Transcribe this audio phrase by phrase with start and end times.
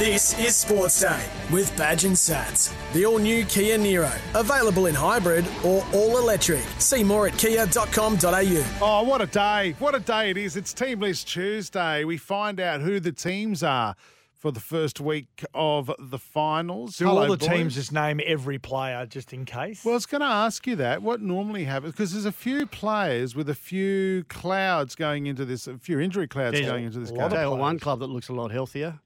[0.00, 1.22] This is Sports Day
[1.52, 2.72] with Badge and Sats.
[2.94, 6.62] The all new Kia Niro, available in hybrid or all electric.
[6.78, 8.64] See more at kia.com.au.
[8.80, 9.74] Oh, what a day.
[9.78, 10.56] What a day it is.
[10.56, 12.04] It's Team List Tuesday.
[12.04, 13.94] We find out who the teams are
[14.32, 16.96] for the first week of the finals.
[16.96, 17.48] Do Hello, all the boys.
[17.50, 19.84] teams just name every player just in case?
[19.84, 21.02] Well, I was going to ask you that.
[21.02, 21.92] What normally happens?
[21.92, 26.26] Because there's a few players with a few clouds going into this, a few injury
[26.26, 27.20] clouds There's going into this a game.
[27.20, 28.98] lot of one club that looks a lot healthier,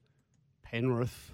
[0.75, 1.31] Penrith,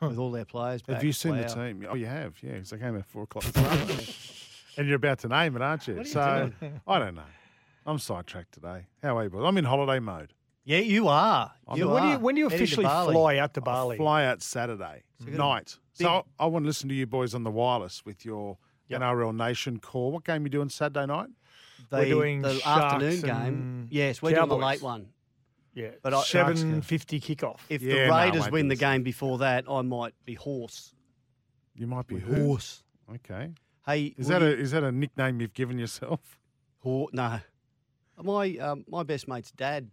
[0.00, 0.82] with all their players.
[0.88, 1.42] Have you seen Wow.
[1.42, 1.86] the team?
[1.88, 2.52] Oh, you have, yeah.
[2.54, 3.44] Because I came at four o'clock.
[4.76, 5.94] and you're about to name it, aren't you?
[5.94, 6.80] What are you so doing?
[6.86, 7.22] I don't know.
[7.86, 8.86] I'm sidetracked today.
[9.02, 9.44] How are you, boys?
[9.44, 10.32] I'm in holiday mode.
[10.64, 11.52] Yeah, you are.
[11.74, 11.92] You not.
[11.94, 13.96] when do you when do you Heading officially fly out to I Bali?
[13.96, 15.76] fly out Saturday you're night.
[15.98, 18.58] big- So I, I want to listen to you boys on the wireless with your
[18.90, 20.12] NRL Nation call.
[20.12, 21.30] What game are you doing Saturday night?
[21.90, 23.88] The, We're doing the afternoon game.
[23.90, 25.08] Yes, we're doing the late one.
[25.74, 27.60] Yeah, But I- seven fifty kickoff.
[27.68, 30.94] If Yeah, the Raiders won't win the game before that, I might be horse.
[31.74, 32.34] You might be who?
[32.44, 32.82] Horse.
[33.14, 33.52] Okay.
[33.86, 36.38] Hey, Is will that a is that a nickname you've given yourself?
[36.80, 37.40] Hor- no.
[38.22, 39.90] My um, my best mate's dad,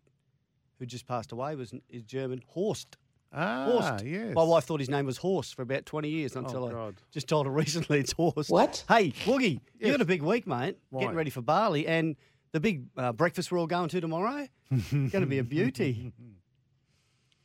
[0.77, 2.41] who just passed away, was is German.
[2.47, 2.97] Horst.
[3.31, 4.03] Ah, Horst.
[4.05, 4.33] yes.
[4.35, 7.45] My wife thought his name was Horse for about 20 years until I just told
[7.45, 8.49] her recently it's Horse.
[8.49, 8.83] What?
[8.87, 9.91] Hey, Woogie, you Yes.
[9.91, 10.77] got a big week, mate.
[10.89, 11.01] Why?
[11.01, 12.15] Getting ready for Bali and
[12.51, 14.47] the big uh, breakfast we're all going to tomorrow.
[14.71, 16.11] going to be a beauty.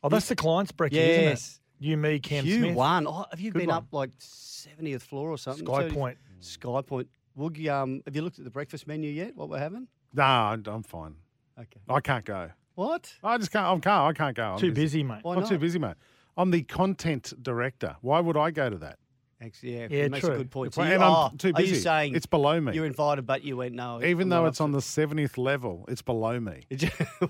[0.02, 1.58] Oh, that's the client's breakfast, isn't it?
[1.78, 2.74] You, me, Cam Q Smith.
[2.76, 3.06] one.
[3.06, 3.78] Oh, have you Good been one.
[3.78, 5.64] up like 70th floor or something?
[5.64, 6.18] Sky 70 Point.
[6.40, 7.08] Sky Point.
[7.38, 9.34] Woogie, um, have you looked at the breakfast menu yet?
[9.34, 9.88] What we're having?
[10.12, 11.14] Nah, I'm I'm fine.
[11.58, 11.80] Okay.
[11.88, 12.50] I can't go.
[12.74, 13.14] What?
[13.24, 13.64] I just can't.
[13.66, 13.86] I can't.
[13.86, 14.42] I can't go.
[14.52, 15.20] I'm Too busy, mate.
[15.22, 15.48] Why I'm not?
[15.48, 15.94] too busy, mate.
[16.36, 17.96] I'm the content director.
[18.02, 18.98] Why would I go to that?
[19.42, 20.34] Actually, yeah, Yeah, it makes true.
[20.34, 20.78] a good point.
[20.78, 22.74] I- you, and I'm oh, too Are you saying It's below me.
[22.74, 24.02] You're invited, but you went no.
[24.02, 26.62] Even I'm though it's on the 70th level, it's below me.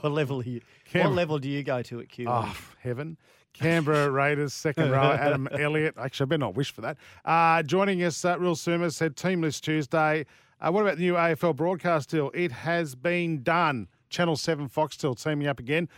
[0.00, 0.60] what level are you?
[0.84, 2.26] Cam- What level do you go to at Q?
[2.28, 3.16] Oh, heaven.
[3.52, 5.94] Canberra Raiders, second row, Adam Elliott.
[5.98, 6.96] Actually, I better not wish for that.
[7.24, 10.26] Uh, joining us, uh, Real Summer said Team List Tuesday.
[10.60, 12.30] Uh, what about the new AFL broadcast deal?
[12.34, 13.88] It has been done.
[14.08, 15.88] Channel 7 Foxtel teaming up again.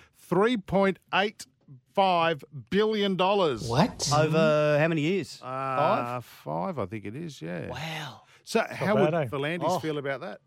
[1.96, 3.16] $3.85 billion.
[3.16, 4.10] What?
[4.14, 5.40] Over how many years?
[5.42, 6.24] Uh, Five.
[6.24, 7.68] Five, I think it is, yeah.
[7.68, 8.22] Wow.
[8.44, 9.28] So, how would bad, eh?
[9.28, 9.78] V'landys Oh.
[9.78, 10.40] feel about that?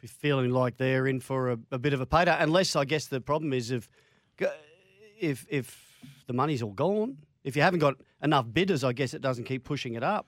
[0.00, 3.06] Be feeling like they're in for a, a bit of a payday, unless I guess
[3.06, 3.88] the problem is if
[5.20, 7.18] if if the money's all gone.
[7.44, 10.26] If you haven't got enough bidders, I guess it doesn't keep pushing it up.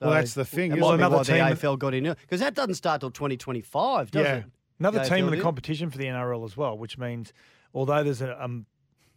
[0.00, 0.98] Well, that's the thing, It isn't might it?
[0.98, 4.24] be Another why the team- AFL got in because that doesn't start till 2025, does
[4.24, 4.44] yeah, it?
[4.78, 5.42] another The team AFL in the deal?
[5.44, 7.32] competition for the NRL as well, which means
[7.74, 8.66] although there's a um,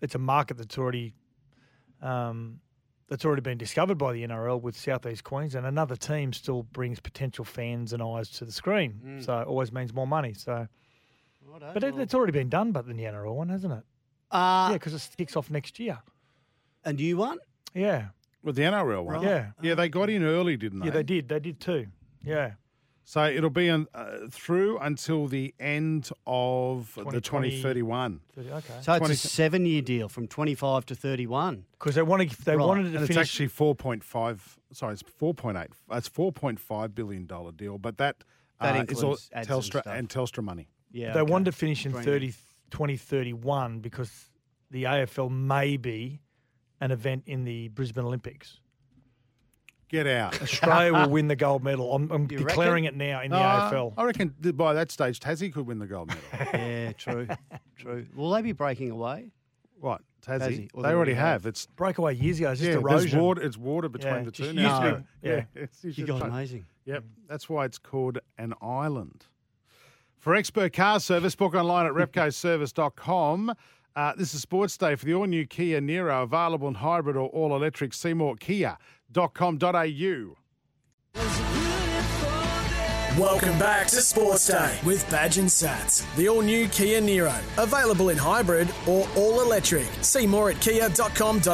[0.01, 1.13] it's a market that's already
[2.01, 2.59] um,
[3.09, 5.65] that's already been discovered by the NRL with Southeast Queensland.
[5.65, 9.23] And another team still brings potential fans and eyes to the screen, Mm.
[9.25, 10.33] so it always means more money.
[10.33, 10.67] So,
[11.45, 13.83] Righto, but it, it's already been done, but the NRL one, hasn't it?
[14.29, 15.99] Uh, yeah, because it kicks off next year.
[16.83, 17.37] a new one.
[17.73, 18.07] Yeah,
[18.43, 19.21] With the NRL one?
[19.23, 20.87] yeah, Yeah, they got in early, didn't they?
[20.87, 20.91] yeah.
[20.91, 21.29] They did.
[21.29, 21.87] They did too.
[22.23, 22.51] Yeah.
[23.09, 28.19] So it'll be on, uh, through until the end of the 2020 2031.
[28.37, 28.61] Okay.
[28.81, 31.63] So it's 20 a seven-year deal from 25 to 31.
[31.79, 32.67] Because they wanted they Right.
[32.67, 37.97] wanted to And it's actually 4.5, sorry, it's 4.8, it's 4.5 billion dollar deal, but
[37.97, 38.25] that,
[38.59, 40.67] That uh, is all includes and Telstra and Telstra money.
[40.91, 41.31] Yeah, they okay.
[41.31, 42.03] wanted to finish in Green.
[42.03, 42.33] 30,
[42.71, 44.31] 2031 because
[44.69, 46.19] the AFL may be
[46.81, 48.59] an event in the Brisbane Olympics.
[49.89, 50.41] Get out.
[50.41, 51.93] Australia will win the gold medal.
[51.95, 52.99] I'm, I'm declaring reckon?
[53.01, 53.93] it now in the Uh, AFL.
[53.97, 56.23] I reckon by that stage, Tassie could win the gold medal.
[56.53, 57.27] Yeah, true,
[57.77, 58.05] true.
[58.15, 59.31] Will they be breaking away?
[59.79, 60.01] what?
[60.25, 60.39] Tassie?
[60.39, 61.43] Tassie, they they already already have.
[61.43, 61.45] have.
[61.45, 63.21] It's Breakaway years ago, it's just yeah, there's erosion.
[63.21, 64.79] water, it's water between Yeah, the just two used now.
[64.81, 65.33] to No, be, yeah.
[65.55, 66.65] it's- it's You just guys amazing.
[66.85, 69.25] Yep, that's why it's called an island.
[70.17, 73.53] For expert car service, book online at repcoservice.com.
[73.95, 77.29] Uh, this is Sports Day for the all new Kia Niro, available in hybrid or
[77.29, 77.93] all electric.
[77.93, 78.35] See more
[79.13, 80.35] kia.com.au.
[83.19, 86.05] Welcome back to Sports Day with Badge and Sats.
[86.17, 87.35] The all new Kia Niro.
[87.57, 89.87] Available in hybrid or all electric.
[90.01, 91.47] See more at kia.com.au.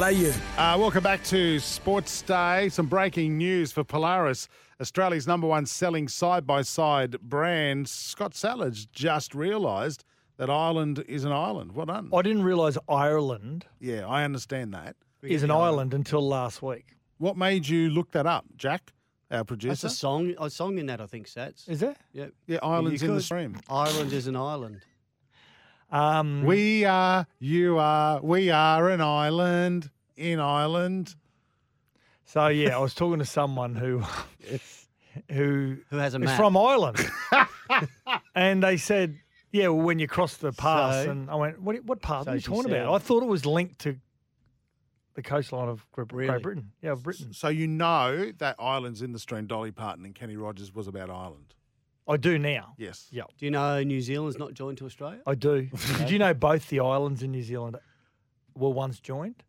[0.62, 2.68] Uh, welcome back to Sports Day.
[2.68, 4.50] Some breaking news for Polaris,
[4.82, 7.88] Australia's number one selling side by side brand.
[7.88, 10.04] Scott Sattler's just realised
[10.36, 11.72] that Ireland is an island.
[11.74, 12.10] Well done.
[12.14, 14.98] I didn't realise Ireland Yeah, I understand that.
[15.22, 16.96] is an island until last week.
[17.24, 18.92] What made you look that up, Jack,
[19.32, 19.70] our producer.
[19.70, 19.96] That's producer?
[19.96, 21.70] a song, a song in that, I think, Sats.
[21.70, 21.96] Is there?
[22.12, 22.26] Yeah.
[22.48, 23.58] Yeah, Ireland's in the stream.
[23.70, 24.82] Ireland is an island.
[25.90, 31.16] Um, We are, you are, we are an island in Ireland.
[32.26, 34.04] so yeah, I was talking to someone who
[35.32, 36.38] who Who has a is map?
[36.38, 36.98] from Ireland,
[38.36, 39.18] and they said,
[39.52, 41.12] "Yeah, well, when you cross the pass," So?
[41.12, 41.84] and I went, "What?
[41.86, 43.96] What pass So are you she talking said- about?" I thought it was linked to
[45.16, 46.42] the coastline of Great, Great Really?
[46.42, 46.72] Britain.
[46.82, 47.34] Yeah, of Britain.
[47.34, 49.46] So you know that Ireland's in the stream.
[49.48, 51.54] Dolly Parton and Kenny Rogers was about Ireland.
[52.08, 52.74] I do now.
[52.78, 53.08] Yes.
[53.12, 55.22] Yeah, Do you know New Zealand's not joined to Australia?
[55.26, 55.70] I do.
[56.00, 57.78] Did you know both the islands in New Zealand
[58.56, 59.44] were once joined,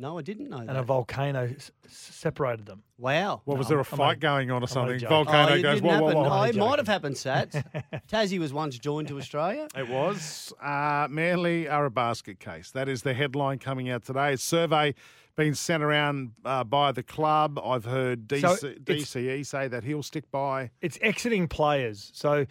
[0.00, 0.68] No, I didn't know that.
[0.68, 2.84] and a volcano s- s- separated them?
[2.98, 3.42] wow.
[3.44, 4.98] What was No, there a I'm fight only- going on or only something?
[5.00, 5.08] joking.
[5.08, 5.74] Volcano oh, it goes.
[5.80, 6.22] didn't Whoa, whoa, happen.
[6.22, 6.38] whoa.
[6.38, 7.62] Oh, it might have happened, Sats.
[8.08, 9.66] Tassie was once joined to Australia.
[9.76, 12.70] It was uh, Manly are a basket case.
[12.70, 14.34] That is the headline coming out today.
[14.34, 14.94] A survey
[15.36, 17.58] being sent around uh, by the club.
[17.64, 18.78] I've heard DC, So it's-
[19.14, 20.70] DCE say that he'll stick by.
[20.80, 22.10] It's exiting players.
[22.14, 22.46] So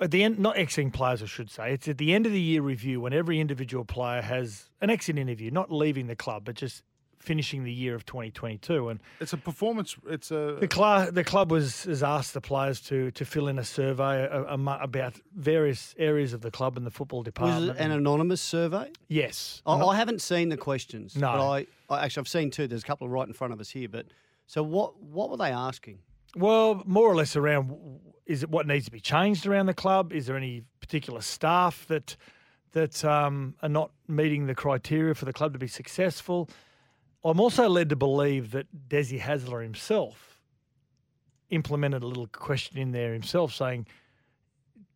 [0.00, 1.72] at the end, not exiting players, I should say.
[1.74, 5.18] It's at the end of the year review when every individual player has an exit
[5.18, 6.82] interview, not leaving the club, but just
[7.18, 8.88] finishing the year of 2022.
[8.88, 9.96] And It's a performance.
[10.08, 13.58] It's a the club, the club was has asked the players to to fill in
[13.60, 17.78] a survey a, a, about various areas of the club and the football Was department.
[17.78, 18.90] it an anonymous survey?
[19.08, 19.62] yes.
[19.64, 21.14] I, Not- I haven't seen the questions.
[21.16, 21.32] No.
[21.32, 22.66] But I, I actually I've seen two.
[22.66, 23.88] There's a couple right in front of us here.
[23.88, 24.06] But
[24.48, 25.00] so what?
[25.00, 26.00] What were they asking?
[26.36, 30.12] Well, more or less around is it what needs to be changed around the club?
[30.12, 32.16] Is there any particular staff that
[32.72, 36.48] that um, are not meeting the criteria for the club to be successful?
[37.24, 40.40] I'm also led to believe that Desi Hasler himself
[41.50, 43.86] implemented a little question in there himself, saying,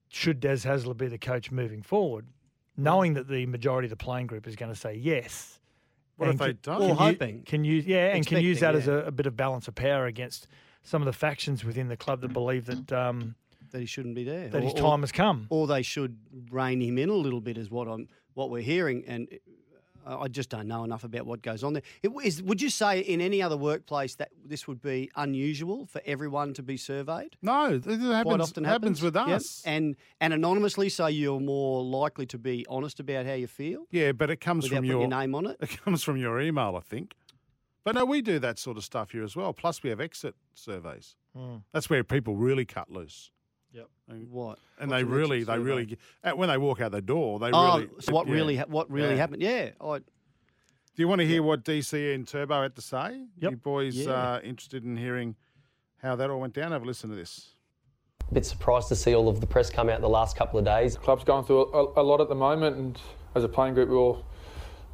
[0.09, 2.27] "Should Des Hasler be the coach moving forward?"
[2.79, 5.61] Knowing that the majority of the playing group is going to say yes.
[6.17, 6.79] What if they can- don't?
[6.81, 7.43] Well, can you- hoping.
[7.43, 9.75] can use yeah, and can use that Expecting, as a, a bit of balance of
[9.75, 10.49] power against
[10.87, 13.35] some of the factions within the club that believe that um,
[13.73, 14.49] That he shouldn't be there.
[14.49, 15.47] that his Or- or- time has come.
[15.51, 16.17] or they should
[16.51, 19.29] rein him in a little bit, is what I'm what we're hearing, and
[20.07, 21.83] I I just don't know enough about what goes on there.
[22.01, 26.01] It, is, would you say in any other workplace that this would be unusual for
[26.07, 27.33] everyone to be surveyed?
[27.43, 27.75] no.
[27.75, 29.29] It happens, Quite often happens happens with Yep.
[29.29, 29.63] us.
[29.67, 34.13] and and anonymously, so you're more likely to be honest about how you feel yeah,
[34.13, 35.57] but it comes from your your name on it.
[35.67, 37.15] It comes from your email, I think.
[37.87, 39.53] But no, we do that sort of stuff here as well.
[39.53, 41.15] Plus, we have exit surveys.
[41.73, 43.31] That's where people really cut loose.
[43.73, 43.89] Yep.
[44.09, 44.59] And, What?
[44.81, 45.63] and What's they really, they survey?
[45.63, 45.99] really,
[46.35, 47.89] when they walk out the door, they Oh, really.
[48.01, 48.33] so what yeah.
[48.35, 49.17] really what really Yeah.
[49.17, 49.41] happened?
[49.43, 50.05] Yeah, I, Do
[50.97, 53.23] you want to hear what DCE and Turbo had to say?
[53.39, 53.51] Yep.
[53.53, 54.11] You boys Yeah.
[54.13, 55.37] uh, interested in hearing
[55.99, 56.73] how that all went down?
[56.73, 57.51] Have a listen to this.
[58.29, 60.65] A bit surprised to see all of the press come out the last couple of
[60.65, 60.97] days.
[60.97, 62.99] club's going through a, a lot at the moment, and
[63.37, 64.25] as a playing group, we all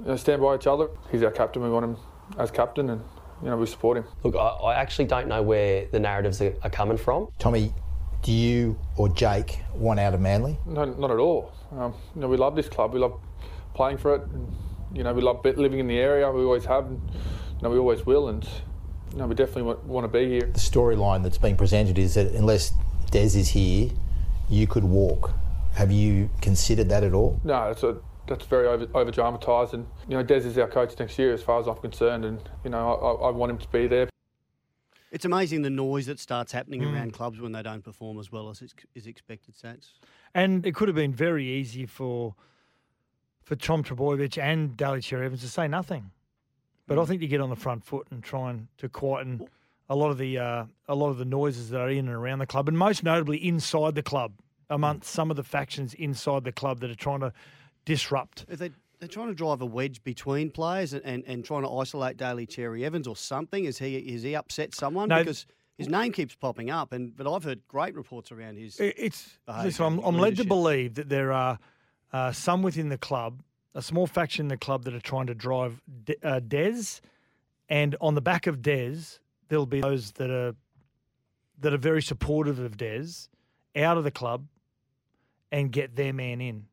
[0.00, 0.90] you know, stand by each other.
[1.10, 1.62] He's our captain.
[1.62, 1.96] We want him
[2.38, 3.02] as captain, and
[3.42, 4.04] you know we support him.
[4.22, 7.28] Look, I, I actually don't know where the narratives are, are coming from.
[7.38, 7.72] Tommy,
[8.22, 10.58] do you or Jake want out of Manly?
[10.66, 11.52] No, not at all.
[11.72, 12.92] Um, you know we love this club.
[12.92, 13.18] We love
[13.74, 14.22] playing for it.
[14.22, 14.54] And,
[14.94, 16.30] you know we love living in the area.
[16.30, 16.86] We always have.
[16.86, 18.44] And, you know we always will, and
[19.12, 20.50] you know we definitely want, want to be here.
[20.52, 22.72] The storyline that's being presented is that unless
[23.10, 23.90] Des is here,
[24.48, 25.30] you could walk.
[25.74, 27.40] Have you considered that at all?
[27.44, 30.98] No, it's a, that's very over, over dramatised, and you know Des is our coach
[30.98, 33.68] next year, as far as I'm concerned, and you know I, I want him to
[33.68, 34.08] be there.
[35.10, 38.48] it's amazing the noise that starts happening around clubs when they don't perform as well
[38.48, 39.54] as is, is expected.
[39.54, 39.92] Sats.
[40.34, 42.34] And it could have been very easy for
[43.42, 46.10] for Tom Trbojevic and Daly Cherry Evans to say nothing.
[46.86, 49.48] But I think you get on the front foot and try and to quieten
[49.88, 52.38] a lot of the uh, a lot of the noises that are in and around
[52.38, 54.32] the club, and most notably inside the club,
[54.70, 57.32] amongst some of the factions inside the club that are trying to
[57.84, 58.44] disrupt.
[58.48, 61.70] If they, they're trying to drive a wedge between players and, and, and trying to
[61.70, 63.64] isolate Daly Cherry Evans or something.
[63.64, 65.18] Is he is he upset someone No.
[65.18, 65.46] because
[65.76, 66.92] his name keeps popping up?
[66.92, 68.78] And but I've heard great reports around his.
[68.78, 69.84] It's listen.
[69.84, 71.58] I'm, I'm led to believe that there are
[72.12, 73.42] uh, some within the club,
[73.74, 77.00] a small faction in the club that are trying to drive De- uh, Des,
[77.68, 78.96] and on the back of Des,
[79.48, 80.54] there'll be those that are
[81.58, 83.06] that are very supportive of Des
[83.74, 84.46] out of the club
[85.50, 86.66] and get their man in.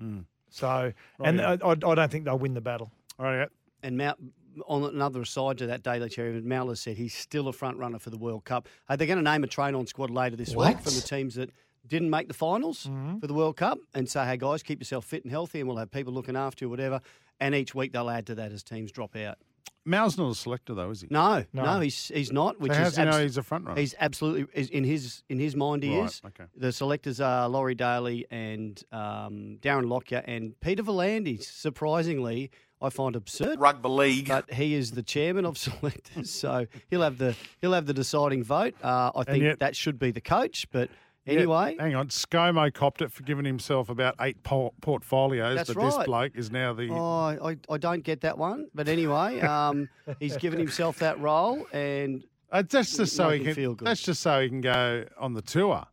[0.00, 0.24] Mm.
[0.54, 0.92] So,
[1.22, 1.56] and yeah.
[1.62, 2.92] I, I I don't think they'll win the battle.
[3.18, 3.48] All right.
[3.82, 4.18] and Mount
[4.66, 7.98] on another aside to that Daly Cherry, Mal has said he's still a front runner
[7.98, 8.68] for the World Cup.
[8.88, 11.34] Uh, they're going to name a train on squad later this week from the teams
[11.34, 11.50] that
[11.88, 12.88] didn't make the finals
[13.20, 15.78] for the World Cup and say, hey guys, keep yourself fit and healthy, and we'll
[15.78, 17.00] have people looking after you, whatever.
[17.40, 19.38] And each week they'll add to that as teams drop out.
[19.86, 21.08] Mal's not a selector though, is he?
[21.10, 21.80] No, no, No.
[21.80, 22.58] he's he's not.
[22.60, 23.80] Which so how is does he know abs- he's a front runner?
[23.80, 25.82] He's absolutely is in his in his mind.
[25.82, 26.22] He Right, is.
[26.26, 26.44] okay.
[26.56, 31.42] The selectors are Laurie Daley and um, Darren Lockyer and Peter V'landys.
[31.44, 32.50] Surprisingly,
[32.80, 33.60] I find absurd.
[33.60, 34.28] Rugby league.
[34.28, 38.42] But he is the chairman of selectors, so he'll have the he'll have the deciding
[38.44, 38.74] vote.
[38.82, 40.66] Uh, I think yet- that should be the coach.
[40.72, 40.88] But
[41.26, 42.08] Yeah, anyway, hang on.
[42.08, 46.50] ScoMo copped it for giving himself about eight por- portfolios, That's but this bloke is
[46.50, 46.90] now the.
[46.90, 48.68] oh, I, I don't get that one.
[48.74, 49.88] But anyway, um,
[50.20, 53.54] he's given himself that role, and Uh, that's just so he can.
[53.54, 53.86] feel good.
[53.86, 55.84] That's just so he can go on the tour.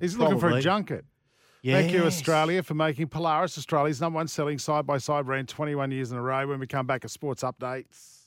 [0.00, 0.62] He's looking for a Probably.
[0.62, 1.04] junket.
[1.64, 5.92] Thank you, Australia, for making Polaris Australia's number one selling side by side brand 21
[5.92, 6.44] years in a row.
[6.48, 8.21] When we come back, a sports updates.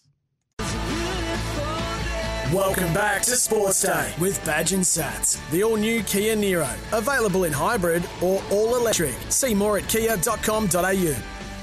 [2.53, 5.39] Welcome back to Sports Day with Badge and Sats.
[5.49, 6.71] The all new Kia Niro.
[6.95, 9.15] Available in hybrid or all electric.
[9.29, 11.15] See more at kia.com.au.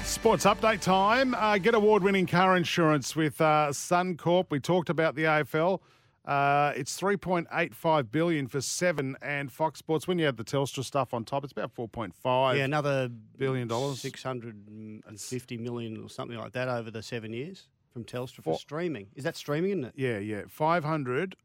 [0.03, 1.35] Sports update time.
[1.35, 4.47] Uh, get award winning car insurance with uh, Suncorp.
[4.49, 5.79] We talked about the AFL.
[6.25, 10.05] Uh, it's 3.85 billion for seven and Fox Sports.
[10.05, 14.01] When you have the Telstra stuff on top, it's about 4.5 yeah, another billion dollars.
[14.01, 18.43] six hundred and fifty million or something like that over the seven years from Telstra
[18.43, 19.07] for streaming.
[19.15, 19.71] Is that streaming?
[19.71, 19.93] Isn't it?
[19.95, 20.41] Yeah, yeah.
[20.49, 21.35] 500,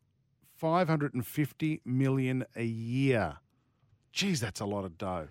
[0.57, 3.37] 550 million a year.
[4.12, 5.28] Geez, that's a lot of dough.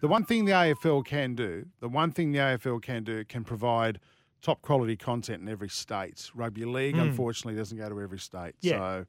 [0.00, 3.44] The one thing the AFL can do, the one thing the AFL can do, can
[3.44, 4.00] provide
[4.40, 6.30] top quality content in every state.
[6.34, 8.54] Rugby league, unfortunately, doesn't go to every state.
[8.62, 8.78] Yeah.
[8.78, 9.06] So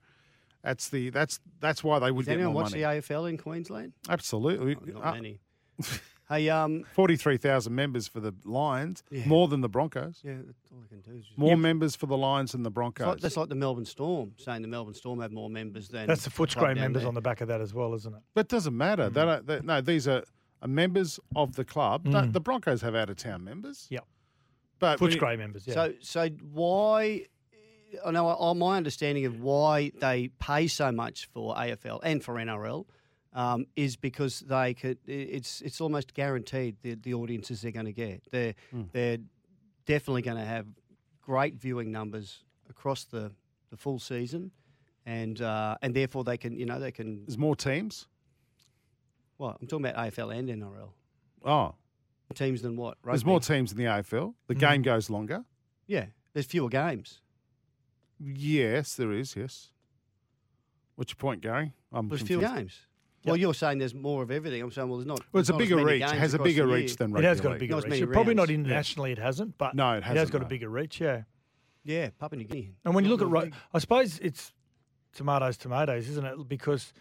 [0.64, 2.84] that's the that's that's why they would Does get anyone more watch money.
[2.84, 3.94] the AFL in Queensland?
[4.10, 4.76] Absolutely.
[4.94, 5.40] Not Uh, many.
[6.32, 9.26] hey, um, 43,000 members for the Lions, Yeah.
[9.28, 10.22] more than the Broncos.
[10.24, 11.20] yeah, that's all I can do.
[11.20, 13.06] Is just, More members for the Lions than the It's Broncos.
[13.08, 16.24] like, that's like the Melbourne Storm saying the Melbourne Storm have more members than That's
[16.24, 17.08] the club Footscray members there.
[17.08, 18.22] on the back of that as well, isn't it?
[18.34, 19.10] But it doesn't matter.
[19.10, 20.24] They don't, they, no, these are,
[20.62, 22.06] are members of the club.
[22.06, 22.34] No, Mm.
[22.34, 23.88] The Broncos have out of town members.
[23.90, 24.06] Yep.
[24.80, 25.74] But when you- Footscray members, yeah.
[25.74, 27.26] So, so why?
[28.06, 32.86] I know my understanding of why they pay so much for AFL and for NRL
[33.34, 34.98] um, is because they could.
[35.08, 38.24] It's it's almost guaranteed the the audiences they're going to get.
[38.32, 38.84] They're Hmm.
[38.92, 39.18] they're
[39.86, 40.66] definitely going to have
[41.22, 43.32] great viewing numbers across the,
[43.70, 44.52] the full season,
[45.06, 47.26] and uh, and therefore they can you know they can.
[47.26, 48.08] there's more teams.
[49.38, 50.90] What I'm talking about AFL and NRL
[51.44, 51.74] Oh,
[52.36, 52.98] teams than what?
[53.04, 54.36] there's more teams in the AFL.
[54.48, 54.60] The Mm.
[54.60, 55.44] game goes longer.
[55.88, 57.22] Yeah, there's fewer games.
[58.20, 59.36] Yes, there is.
[59.36, 59.72] Yes.
[60.96, 61.74] What's your point, Gary?
[61.92, 62.82] I'm There's fewer games.
[63.26, 64.62] Well, you're saying there's more of everything.
[64.62, 65.22] I'm saying, well, there's not.
[65.32, 66.02] Well, it's a there's not as bigger reach.
[66.04, 67.26] It has a bigger reach than rugby.
[67.26, 67.90] it has got a bigger Not reach.
[68.02, 68.52] many Probably not rounds.
[68.52, 71.24] internationally, it hasn't, but No, it it has hasn't, got a bigger reach, yeah.
[71.84, 72.74] Yeah, Papua New Guinea.
[72.86, 73.56] And when you look at, real ru- big.
[73.74, 74.54] I suppose it's
[75.14, 76.48] tomatoes, tomatoes, isn't it?
[76.48, 76.94] Because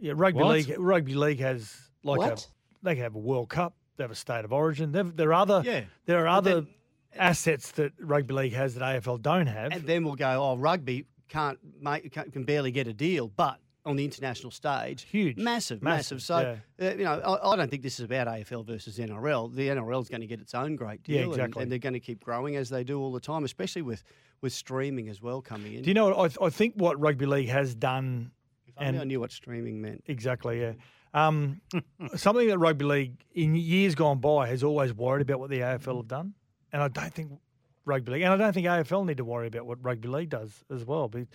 [0.00, 0.52] yeah, rugby What?
[0.54, 2.40] league, rugby league has like What?
[2.42, 4.92] a, they have a World Cup, they have a state of origin.
[4.92, 6.68] They've, there are other, Yeah, there are other then-
[7.16, 9.72] assets that rugby league has that AFL don't have.
[9.72, 13.96] and then we'll go, oh, rugby can't make can barely get a deal, but on
[13.96, 15.36] the international stage, Huge.
[15.38, 16.22] massive, Massive, massive.
[16.22, 16.34] So
[16.84, 19.54] uh, you know, I, I don't think this is about AFL versus NRL.
[19.54, 21.62] The NRL is going to get its own great deal, Yeah, and- exactly.
[21.62, 24.02] and, they're going to keep growing as they do all the time, especially with
[24.40, 25.82] with streaming as well coming in.
[25.82, 28.30] Do you know what I, I think what rugby league has done
[28.66, 30.04] if only and- I knew what streaming meant.
[30.06, 30.72] Exactly, yeah.
[31.14, 31.60] Um,
[32.16, 35.96] something that rugby league in years gone by has always worried about what the AFL
[35.98, 36.34] have done,
[36.72, 37.32] and I don't think
[37.86, 40.52] rugby league, and I don't think AFL need to worry about what rugby league does
[40.70, 41.08] as well.
[41.08, 41.26] But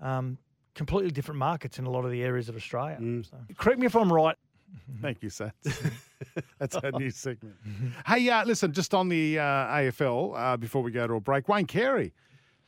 [0.00, 0.38] um,
[0.74, 2.98] completely different markets in a lot of the areas of Australia.
[3.00, 3.28] Mm.
[3.28, 4.36] So, correct me if I'm right.
[5.02, 5.52] Thank you, Sats.
[6.58, 7.56] That's our new segment.
[8.06, 11.48] Hey, uh, listen, just on the uh, AFL uh, before we go to a break,
[11.48, 12.14] Wayne Carey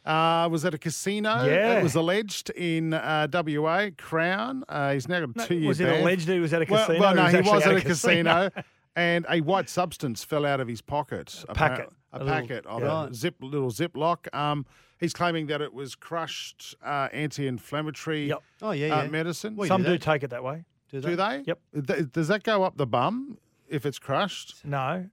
[0.05, 1.45] uh, was at a casino.
[1.47, 1.79] Yeah.
[1.79, 4.65] It was alleged in uh, WA, Crown.
[4.69, 6.03] Uh, he's now got a No, two year was it ban.
[6.03, 7.01] alleged he was at a casino?
[7.01, 8.49] well, or no, he actually was at a casino?
[8.51, 8.65] casino.
[8.97, 11.43] and a white substance fell out of his pocket.
[11.49, 11.89] A packet.
[12.13, 13.07] A, A little- packet of yeah.
[13.09, 14.33] a zip, little Ziploc.
[14.35, 14.67] Um,
[15.05, 18.43] he's claiming that it was crushed uh, anti-inflammatory Yep.
[18.63, 19.09] Oh yeah, uh, yeah.
[19.11, 19.57] medicine.
[19.57, 20.65] Well, Some do do take it that way.
[20.91, 21.43] Do Do they?
[21.47, 21.59] Yep.
[21.87, 24.65] Th- Does that go up the bum if it's crushed?
[24.65, 25.07] No,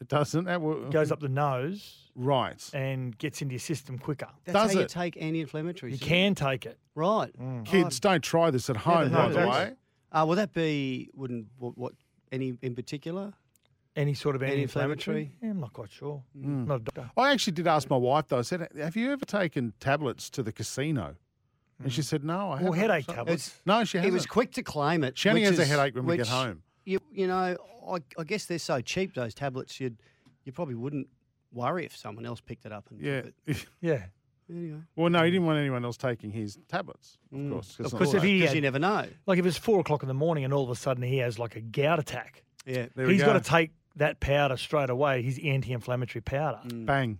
[0.00, 0.44] It doesn't.
[0.44, 2.62] That will- it goes up the nose Right.
[2.74, 4.28] and gets into your system quicker.
[4.44, 4.88] That's Does how you it?
[4.90, 5.82] take anti-inflammatories.
[5.82, 6.08] You isn't it?
[6.08, 6.78] can take it.
[6.94, 7.32] Right.
[7.64, 9.64] Kids, don't try this at home, never by the way.
[9.70, 9.74] this.
[10.12, 11.92] Uh, will that be wouldn't what, what
[12.30, 13.32] any in particular?
[13.96, 15.22] Any sort of Anti-inflammatory?
[15.22, 15.38] anti-inflammatory?
[15.42, 16.22] Yeah, I'm not quite sure.
[16.36, 16.66] Mm.
[16.66, 17.10] Not a doctor.
[17.16, 18.38] I actually did ask my wife, though.
[18.38, 21.14] I said, Have you ever taken tablets to the casino?
[21.82, 22.78] And she said, No, I Well, haven't.
[22.80, 23.60] headache So- tablets.
[23.66, 24.10] No, she hasn't.
[24.10, 25.16] He was quick to claim it.
[25.16, 26.62] She only which has a headache when we get home.
[26.84, 27.56] You you know,
[27.88, 29.78] I, I guess they're so cheap those tablets.
[29.80, 29.96] You'd
[30.44, 31.08] you probably wouldn't
[31.52, 33.22] worry if someone else picked it up and Yeah.
[33.22, 33.66] took it.
[33.80, 34.02] Yeah.
[34.48, 34.82] There you go.
[34.96, 37.50] well, no, he didn't want anyone else taking his tablets, of Mm.
[37.52, 37.76] course.
[37.76, 38.22] 'cause Of course, if safe.
[38.24, 39.06] he had- you never know.
[39.26, 41.38] Like if it's four o'clock in the morning and all of a sudden he has
[41.38, 42.86] like a gout attack, Yeah.
[42.94, 43.28] There we he's go.
[43.32, 46.60] got to take that powder straight away, his anti-inflammatory powder.
[46.66, 46.86] Mm.
[46.86, 47.18] Bang.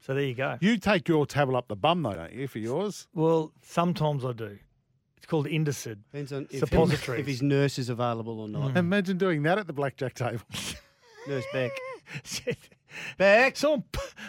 [0.00, 0.58] So there you go.
[0.60, 3.06] You take your tablet up the bum, though, don't you, for yours?
[3.14, 4.58] Well, sometimes I do.
[5.16, 5.98] It's called Indocid.
[6.10, 7.20] Depends on if, Suppositories.
[7.20, 8.76] if his nurse is available or not.
[8.76, 10.42] Imagine doing that at the blackjack table.
[11.28, 11.70] Nurse Beck.
[13.16, 13.84] Beck, Someone,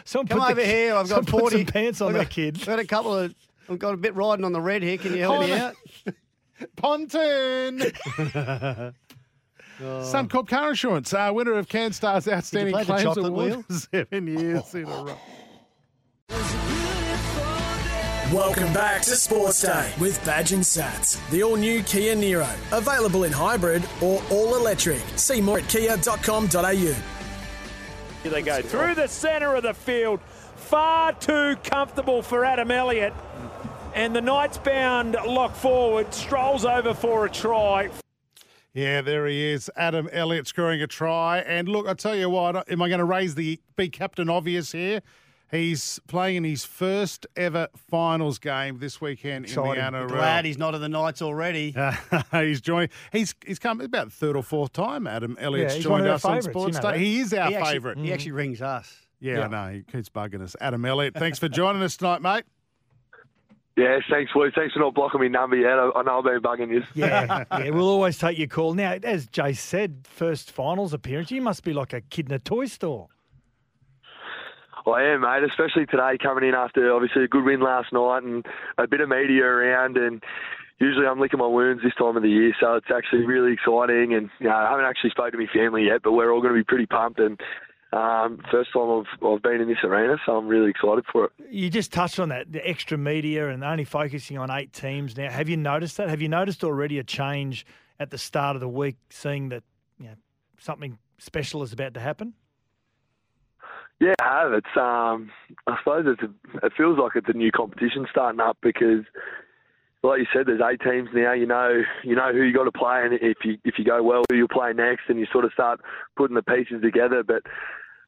[0.05, 0.93] someone come put over the, here.
[0.95, 2.57] I've got put 40 some pants on I've that got, kid.
[2.62, 3.33] I've got a couple of.
[3.67, 4.97] I've got a bit riding on the red here.
[5.00, 5.75] Can you help me Oh, out?
[6.75, 7.81] Pontoon!
[9.84, 13.63] Suncorp Car Insurance, uh, winner of CanStar's Outstanding play the Claims chocolate Award wheel?
[13.92, 15.18] seven years in a row.
[18.34, 22.52] Welcome back to Sports Day with Badge and Sats, the all new Kia Niro.
[22.72, 25.02] Available in hybrid or all electric.
[25.18, 26.74] See more at kia.com.au.
[26.74, 26.96] Here
[28.24, 30.20] they go through the centre of the field.
[30.56, 33.13] Far too comfortable for Adam Elliott.
[33.94, 37.92] And the Knights bound lock forward strolls over for a try.
[38.74, 41.39] Yeah, there he is, Adam Elliott scoring a try.
[41.39, 44.72] And look, I tell you what, am I going to raise the be captain obvious
[44.72, 45.01] here?
[45.51, 49.70] He's playing in his first ever finals game this weekend Exciting.
[49.84, 50.08] in the NRL.
[50.10, 51.75] Glad he's not in the Knights already.
[52.32, 52.89] he's joining.
[53.12, 55.06] He's he's come about third or fourth time.
[55.06, 56.98] Adam Elliott's Yeah, joined us on Sports you know Day.
[56.98, 58.00] He is our favourite.
[58.00, 58.92] He actually rings us.
[59.20, 59.46] Yeah, Yeah.
[59.46, 59.74] I know.
[59.75, 60.56] He keeps bugging us.
[60.60, 62.46] Adam Elliott, thanks for joining us tonight, mate.
[63.75, 64.51] Yeah, thanks, Lou.
[64.51, 65.80] Thanks for not blocking me number yet.
[65.80, 66.84] I, I know I've been bugging you.
[66.94, 68.75] Yeah, yeah, we'll always take your call.
[68.75, 72.39] Now, as Jay said, first finals appearance, you must be like a kid in a
[72.39, 73.08] toy store.
[74.86, 78.46] I am, mate, especially today coming in after obviously a good win last night and
[78.77, 79.98] a bit of media around.
[79.98, 80.22] And
[80.80, 84.13] usually I'm licking my wounds this time of the year, so it's actually really exciting.
[84.13, 86.53] And you know, I haven't actually spoken to my family yet, but we're all going
[86.53, 87.20] to be pretty pumped.
[87.20, 87.39] And
[87.93, 91.31] um, first time I've, I've been in this arena, so I'm really excited for it.
[91.50, 95.29] You just touched on that, the extra media and only focusing on eight teams now.
[95.29, 96.09] Have you noticed that?
[96.09, 97.65] Have you noticed already a change
[98.00, 99.63] at the start of the week, seeing that
[100.00, 100.15] you know,
[100.59, 102.33] something special is about to happen?
[104.00, 104.53] Yeah, I have.
[104.53, 105.29] It's um,
[105.67, 109.06] I suppose it's a, it feels like it's a new competition starting up because,
[110.01, 111.34] like you said, there's eight teams now.
[111.34, 114.01] You know, you know who you got to play, and if you if you go
[114.01, 115.79] well, who you'll play next, and you sort of start
[116.17, 117.23] putting the pieces together.
[117.23, 117.43] But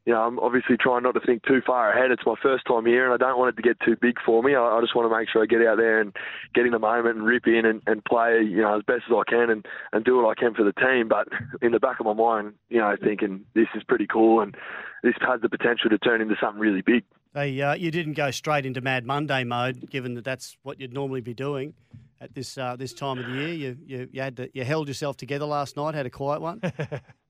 [0.05, 2.11] you know, I'm obviously trying not to think too far ahead.
[2.11, 4.43] It's my first time here, and I don't want it to get too big for
[4.43, 4.53] me.
[4.53, 6.15] I, I just want to make sure I get out there and
[6.53, 9.15] get in the moment and rip in and, and play, you know, as best as
[9.17, 11.07] I can and, and do what I can for the team.
[11.07, 11.27] But
[11.63, 14.55] in the back of my mind, you know, thinking this is pretty cool and
[15.01, 17.03] this has the potential to turn into something really big.
[17.33, 20.93] Hey, uh, you didn't go straight into Mad Monday mode, given that that's what you'd
[20.93, 21.73] normally be doing
[22.21, 23.53] at this uh, this time of the year.
[23.53, 26.61] You you, you had to, you held yourself together last night, had a quiet one.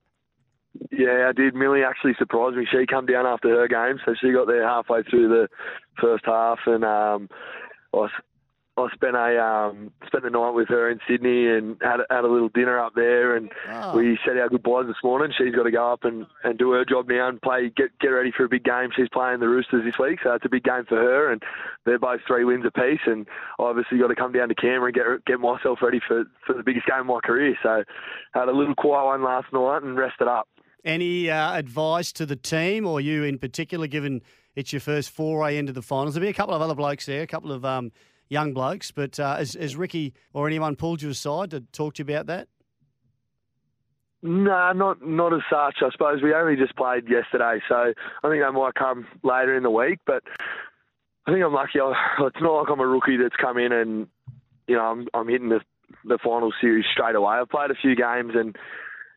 [0.92, 1.56] Yeah, I did.
[1.56, 2.66] Millie actually surprised me.
[2.70, 5.48] She come down after her game, so she got there halfway through the
[6.02, 7.30] first half, and um,
[7.94, 8.08] I,
[8.78, 12.26] I spent a um, spent the night with her in Sydney and had a, had
[12.26, 13.96] a little dinner up there, and Oh.
[13.96, 15.32] we said our goodbyes this morning.
[15.38, 18.10] She's got to go up and, and do her job now and play get get
[18.10, 18.90] ready for a big game.
[18.96, 21.42] She's playing the Roosters this week, so it's a big game for her, and
[21.86, 23.00] they're both three wins apiece.
[23.06, 23.26] And
[23.60, 26.54] I obviously got to come down to Canberra and get get myself ready for for
[26.54, 27.58] the biggest game of my career.
[27.64, 27.84] So
[28.34, 30.50] had a little quiet one last night and rested up.
[30.86, 34.22] Any uh, advice to the team or you in particular, given
[34.56, 36.14] it's your first foray into the finals?
[36.14, 37.92] There'll be a couple of other blokes there, a couple of um,
[38.30, 42.04] young blokes, but uh, has, has Ricky or anyone pulled you aside to talk to
[42.04, 42.48] you about that?
[44.22, 45.84] No, not not as such.
[45.84, 47.94] I suppose we only just played yesterday, so
[48.24, 50.00] I think that might come later in the week.
[50.06, 50.24] But
[51.28, 51.80] I think I'm lucky.
[51.80, 54.08] It's not like I'm a rookie that's come in and
[54.68, 55.62] you know I'm I'm hitting the
[56.06, 57.36] the final series straight away.
[57.36, 58.56] I've played a few games and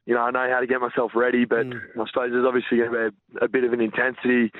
[0.08, 1.44] you know I know how to get myself ready.
[1.44, 4.50] But I suppose there's obviously going to be a, a bit of an intensity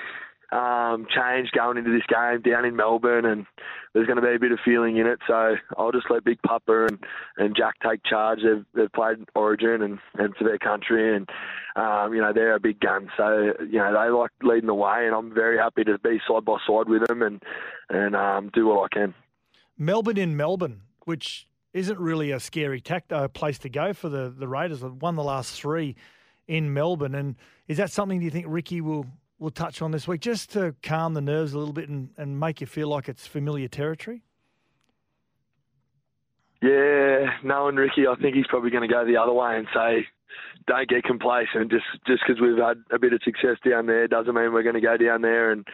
[0.52, 3.46] um, change going into this game down in Melbourne, and
[3.92, 5.18] there's going to be a bit of feeling in it.
[5.26, 6.98] So I'll just let Big Pupper and,
[7.38, 8.40] and Jack take charge.
[8.42, 11.28] They've, they've played Origin and, and for their country, and
[11.76, 13.08] um, you know they're a big gun.
[13.16, 16.44] So you know they like leading the way, and I'm very happy to be side
[16.44, 17.42] by side with them and
[17.88, 19.14] and um, do what I can.
[19.78, 24.32] Melbourne in Melbourne, which isn't really a scary tact, uh, place to go for the,
[24.36, 24.80] the Raiders.
[24.80, 25.96] They've won the last three
[26.46, 27.14] in Melbourne.
[27.14, 29.06] And is that something do you think Ricky will,
[29.38, 32.40] will touch on this week just to calm the nerves a little bit and, and
[32.40, 34.22] make you feel like it's familiar territory?
[36.62, 40.06] Yeah, knowing Ricky, I think he's probably going to go the other way and say,
[40.66, 41.70] "Don't get complacent.
[41.70, 44.74] Just just because we've had a bit of success down there doesn't mean we're going
[44.74, 45.64] to go down there and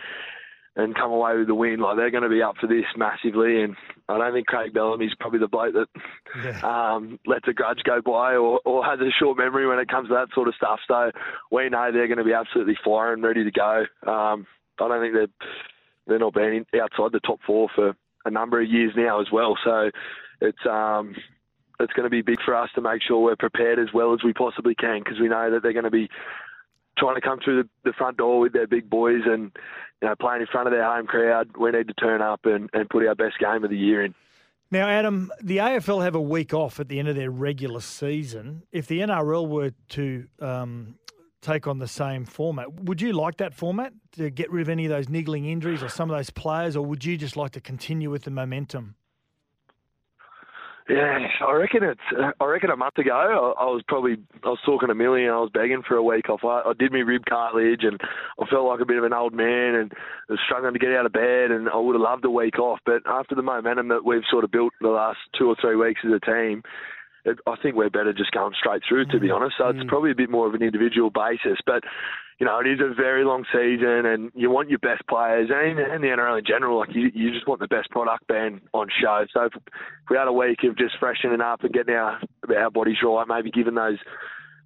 [0.76, 1.80] and come away with the win.
[1.80, 3.76] Like they're going to be up for this massively, and
[4.08, 8.34] I don't think Craig Bellamy's probably the bloke that um, lets a grudge go by
[8.34, 10.80] or, or has a short memory when it comes to that sort of stuff.
[10.88, 11.10] So
[11.50, 13.84] we know they're going to be absolutely firing, ready to go.
[14.10, 14.46] Um,
[14.80, 15.48] I don't think they're
[16.06, 19.56] they're not been outside the top four for a number of years now as well.
[19.64, 19.90] So
[20.40, 21.14] it's um,
[21.80, 24.22] it's going to be big for us to make sure we're prepared as well as
[24.24, 26.08] we possibly can because we know that they're going to be
[26.98, 29.52] trying to come through the, front door with their big boys and
[30.02, 31.50] you know playing in front of their home crowd.
[31.58, 34.14] We need to turn up and, and put our best game of the year in.
[34.70, 38.62] Now, Adam, the AFL have a week off at the end of their regular season.
[38.72, 40.96] If the NRL were to um,
[41.42, 44.86] take on the same format, would you like that format to get rid of any
[44.86, 47.60] of those niggling injuries or some of those players, or would you just like to
[47.60, 48.96] continue with the momentum?
[50.88, 52.34] Yeah, I reckon it's.
[52.38, 55.32] I reckon a month ago, I, I was probably I was talking to Millie and
[55.32, 56.44] I was begging for a week off.
[56.44, 57.98] I, I did my rib cartilage and
[58.38, 59.92] I felt like a bit of an old man and
[60.28, 61.50] was struggling to get out of bed.
[61.50, 64.44] And I would have loved a week off, but after the momentum that we've sort
[64.44, 66.62] of built the last two or three weeks as a team,
[67.24, 69.06] it, I think we're better just going straight through.
[69.06, 69.36] To be mm.
[69.36, 69.88] honest, so it's mm.
[69.88, 71.82] probably a bit more of an individual basis, but
[72.38, 75.78] you know, it is a very long season, and you want your best players, and,
[75.78, 78.88] and the NRL in general, like you, you just want the best product being on
[79.00, 79.24] show.
[79.32, 79.52] So if
[80.10, 82.20] we had a week of just freshening up and getting our
[82.56, 83.98] our bodies right, maybe giving those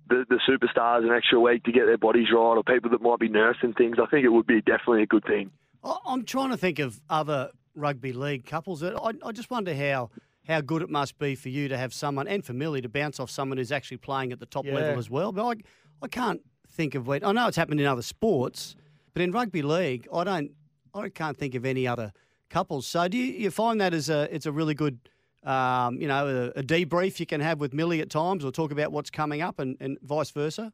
[0.09, 3.19] the, the superstars an extra week to get their bodies right, or people that might
[3.19, 5.51] be nursing things, I think it would be definitely a good thing.
[5.85, 8.83] I'm trying to think of other rugby league couples.
[8.83, 10.11] I, I just wonder how
[10.49, 13.21] how good it must be for you to have someone and for Millie to bounce
[13.21, 14.75] off someone who's actually playing at the top Yeah.
[14.75, 15.31] level as well.
[15.31, 15.55] But I
[16.01, 18.75] I can't think of when I know it's happened in other sports,
[19.13, 20.53] but in rugby league, I don't
[20.95, 22.13] I can't think of any other
[22.49, 22.87] couples.
[22.87, 24.99] So do you, you find that as a it's a really good
[25.45, 28.71] um, you know a, a debrief you can have with Millie at times, or talk
[28.73, 30.73] about what's coming up, and, and vice versa.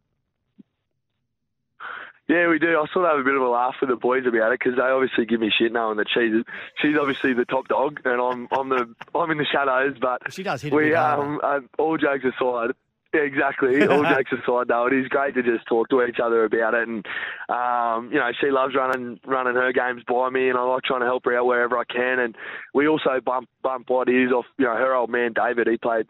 [2.29, 2.69] Yeah, we do.
[2.81, 4.77] I sort of have a bit of a laugh with the boys about it because
[4.77, 6.43] they obviously give me shit knowing that she's
[6.81, 9.97] she's obviously the top dog and I'm I'm the I'm in the shadows.
[10.01, 12.71] But She does hit we um uh, all jokes aside.
[13.13, 13.81] Yeah, exactly.
[13.87, 16.89] All jokes aside, though, it is great to just talk to each other about it,
[16.89, 17.07] and
[17.49, 20.99] um, you know, she loves running running her games by me, and I like trying
[20.99, 22.19] to help her out wherever I can.
[22.19, 22.35] And
[22.75, 24.47] we also bump bump ideas off.
[24.59, 26.07] You know, her old man David, he played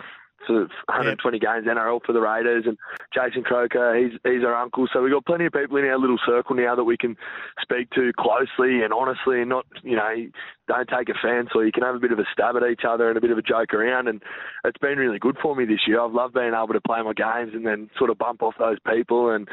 [0.47, 2.79] sort of 120 games NRL for the Raiders, and
[3.13, 4.87] Jason Croker, he's he's our uncle.
[4.93, 7.17] So we've got plenty of people in our little circle now that we can
[7.61, 10.13] speak to closely and honestly, and not you know
[10.69, 13.09] don't take offence, or you can have a bit of a stab at each other
[13.09, 14.09] and a bit of a joke around.
[14.09, 14.23] And
[14.65, 16.01] it's been really good for me this year.
[16.01, 18.79] I've loved being able to play my games and then sort of bump off those
[18.89, 19.49] people and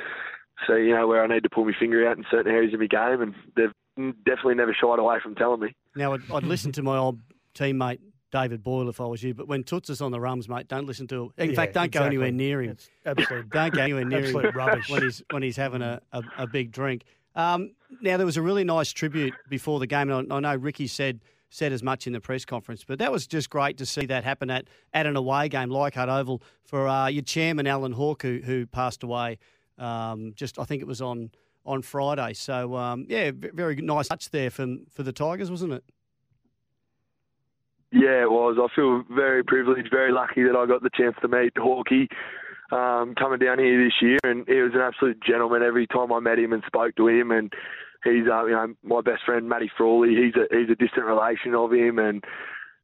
[0.68, 2.80] see you know where I need to pull my finger out in certain areas of
[2.80, 5.76] my game, and they've definitely never shied away from telling me.
[5.96, 7.20] Now, I'd, I'd listen to my old
[7.56, 8.00] teammate
[8.32, 10.86] David Boyle if I was you, but when Toots is on the rums, mate, don't
[10.86, 11.24] listen to.
[11.26, 11.32] Him.
[11.38, 12.72] In Yeah, fact, don't go anywhere near him.
[12.72, 14.90] It's absolute- don't go anywhere near absolute him rubbish.
[14.90, 17.04] when he's when he's having a, a, a big drink.
[17.36, 20.56] Um, now, there was a really nice tribute before the game, and I, I know
[20.56, 23.86] Ricky said said as much in the press conference, but that was just great to
[23.86, 27.92] see that happen at, at an away game, Leichhardt Oval, for uh, your chairman Alan
[27.92, 29.38] Hawke, who, who passed away.
[29.78, 31.32] Um, just I think it was on
[31.66, 32.34] on Friday.
[32.34, 35.84] So um, yeah, very nice touch there from for the Tigers, wasn't it?
[37.92, 38.58] Yeah, it was.
[38.58, 42.08] I feel very privileged, very lucky that I got the chance to meet Hawkey
[42.72, 46.20] um, coming down here this year, and he was an absolute gentleman every time I
[46.20, 47.32] met him and spoke to him.
[47.32, 47.52] And
[48.04, 50.16] he's, uh, you know, my best friend Matty Frawley.
[50.16, 52.24] He's a he's a distant relation of him, and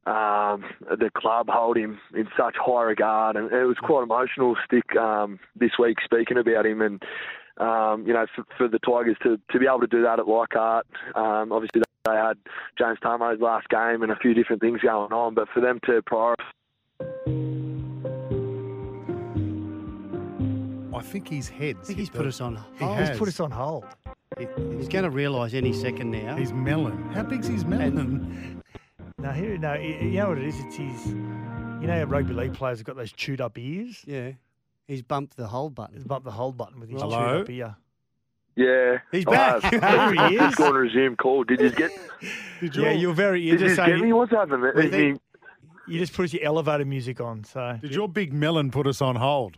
[0.05, 4.57] um, the club hold him in such high regard, and it was quite emotional.
[4.65, 7.01] Stick um, this week speaking about him, and
[7.57, 10.27] um, you know, for, for the Tigers to, to be able to do that at
[10.27, 12.37] Leichhardt, um, obviously they had
[12.77, 16.01] James Tamou's last game and a few different things going on, but for them to
[16.03, 16.35] prioritise.
[20.95, 21.77] I think his head.
[21.81, 22.97] I think he's put us on He hold.
[22.97, 23.09] has.
[23.09, 23.85] He's put us on hold.
[24.37, 26.35] He's going to realise any second now.
[26.35, 27.09] He's melon.
[27.11, 28.61] How big's his melon?
[29.19, 30.55] No, here, no, y- you know what it is?
[30.59, 31.07] It's his.
[31.07, 34.03] You know, how rugby league players have got those chewed up ears.
[34.05, 34.31] Yeah,
[34.87, 35.95] he's bumped the hold button.
[35.95, 37.17] He's bumped the hold button with his Hello?
[37.17, 37.75] chewed up ear.
[38.57, 39.61] Yeah, He's I back.
[39.61, 39.81] have.
[40.17, 40.41] There he is.
[40.41, 41.43] Just going to resume call.
[41.43, 41.91] Did you get?
[42.59, 43.39] Did Yeah, you're very.
[43.41, 44.01] You're Did you just get me?
[44.01, 44.15] saying.
[44.15, 44.63] What's happened?
[44.75, 45.19] We Is
[45.87, 47.43] You just put your elevator music on.
[47.43, 49.57] So Did your big melon put us on hold?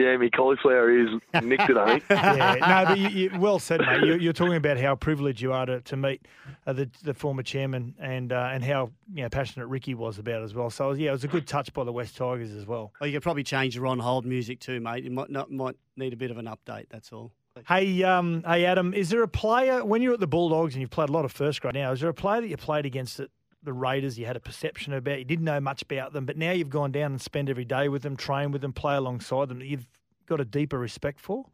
[0.00, 1.08] Yeah, me cauliflower is
[1.42, 1.76] nicked it.
[1.76, 2.04] I think.
[2.10, 4.02] yeah, no, but you, you, well said, mate.
[4.02, 6.26] You, you're talking about how privileged you are to, to meet
[6.66, 10.40] uh, the, the former chairman and uh, and how you know, passionate Ricky was about
[10.40, 10.70] it as well.
[10.70, 12.92] So yeah, it was a good touch by the West Tigers as well.
[13.00, 15.04] Oh, you could probably change your on hold music too, mate.
[15.04, 16.86] You might not, might need a bit of an update.
[16.88, 17.32] That's all.
[17.68, 20.90] Hey, um, hey, Adam, is there a player when you're at the Bulldogs and you've
[20.90, 21.92] played a lot of first grade now?
[21.92, 23.28] Is there a player that you played against at
[23.62, 24.18] the Raiders?
[24.18, 26.92] You had a perception about, you didn't know much about them, but now you've gone
[26.92, 29.60] down and spent every day with them, train with them, play alongside them.
[29.60, 29.86] You've
[30.26, 31.46] got a deeper respect for.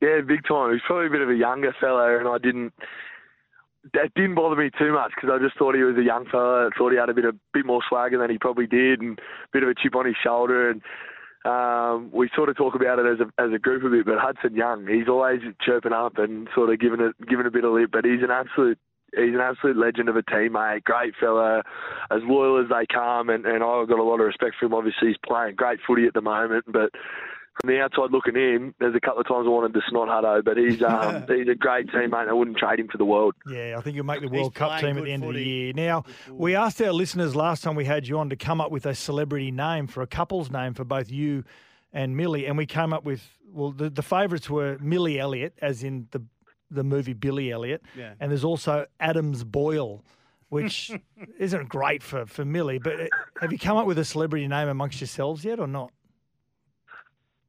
[0.00, 0.72] Yeah, big time.
[0.72, 2.72] He's probably a bit of a younger fella, and I didn't.
[3.94, 6.66] That didn't bother me too much because I just thought he was a young fella.
[6.66, 9.18] I thought he had a bit of bit more swagger than he probably did, and
[9.18, 10.70] a bit of a chip on his shoulder.
[10.70, 10.82] And
[11.44, 14.06] um, we sort of talk about it as a as a group a bit.
[14.06, 17.64] But Hudson Young, he's always chirping up and sort of giving it giving a bit
[17.64, 17.90] of lip.
[17.92, 18.78] But he's an absolute
[19.14, 21.62] he's an absolute legend of a teammate, great fella,
[22.10, 24.74] as loyal as they come, and, and I've got a lot of respect for him.
[24.74, 26.90] Obviously, he's playing great footy at the moment, but
[27.60, 30.44] from the outside looking in, there's a couple of times I wanted to snot Hutto,
[30.44, 32.28] but he's um, he's a great teammate.
[32.28, 33.34] I wouldn't trade him for the world.
[33.46, 35.42] Yeah, I think you'll make the He's World Cup team at the end of the
[35.42, 35.72] year.
[35.74, 38.86] Now, we asked our listeners last time we had you on to come up with
[38.86, 41.44] a celebrity name for a couple's name for both you
[41.92, 45.82] and Millie, and we came up with, well, the, the favourites were Millie Elliott, as
[45.82, 46.22] in the,
[46.70, 48.14] the movie Billy Elliot, Yeah.
[48.20, 50.02] and there's also Adams Boyle.
[50.48, 50.90] Which
[51.38, 53.06] isn't great for, for Millie, but uh,
[53.40, 55.92] have you come up with a celebrity name amongst yourselves yet or not?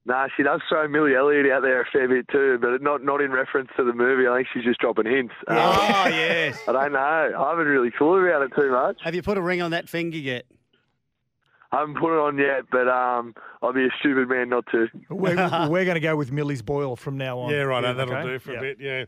[0.06, 3.22] Nah, she does throw Millie Elliott out there a fair bit too, but not not
[3.22, 4.28] in reference to the movie.
[4.28, 5.34] I think she's just dropping hints.
[5.48, 6.60] Um, Oh, yes.
[6.68, 7.00] I don't know.
[7.00, 8.98] I haven't really thought about it too much.
[9.04, 10.46] Have you put a ring on that finger yet?
[11.72, 14.88] I haven't put it on yet, but um, I'll be a stupid man not to.
[15.10, 15.36] We're,
[15.70, 17.52] we're going to go with Millie's Boyle from now on.
[17.52, 17.82] Yeah, right.
[17.82, 18.28] that'll okay?
[18.28, 18.58] do for Yeah.
[18.58, 18.78] a bit.
[18.80, 19.06] Yeah.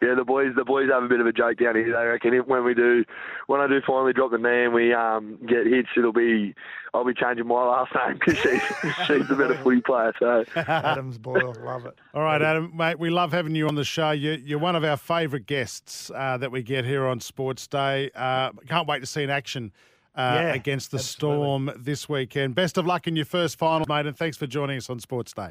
[0.00, 1.92] Yeah, the boys, the boys have a bit of a joke down here.
[1.92, 3.04] They reckon if, when we do,
[3.46, 6.56] when I do finally drop the name, we um, get hits, it'll be,
[6.92, 8.62] I'll be changing my last name because she's
[9.06, 10.12] she's a better footy player.
[10.18, 11.96] So Adams Boyle, love it.
[12.14, 14.10] All right, Adam, mate, we love having you on the show.
[14.10, 18.10] You, you're one of our favourite guests uh, that we get here on Sports Day.
[18.12, 19.70] Uh, can't wait to see in action
[20.14, 21.38] uh, Yeah, against the absolutely.
[21.44, 22.54] Storm this weekend.
[22.54, 25.32] Best of luck in your first final, mate, and thanks for joining us on Sports
[25.32, 25.50] Day.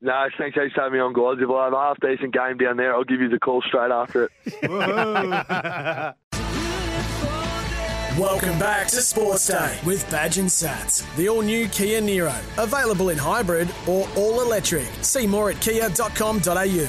[0.00, 1.42] no, thanks for having me on, guys.
[1.42, 3.90] If I have a half decent game down there, I'll give you the call straight
[3.90, 4.30] after
[4.62, 6.14] it.
[8.18, 12.36] Welcome back to Sports Day with Badge and Sats, the all new Kia Niro.
[12.60, 14.86] Available in hybrid or all electric.
[15.02, 16.88] See more at kia.com.au.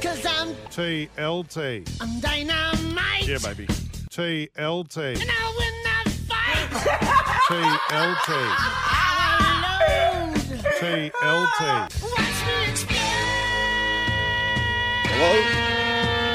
[0.00, 1.98] Cause I'm, TLT.
[2.00, 3.26] I'm dynamite.
[3.28, 3.66] Yeah, baby.
[4.20, 5.18] TLT.
[5.18, 6.68] And I win that fight.
[7.48, 8.28] TLT.
[8.92, 9.00] I
[9.88, 10.60] will lose.
[10.78, 11.62] TLT.
[12.02, 12.98] Watch me explode.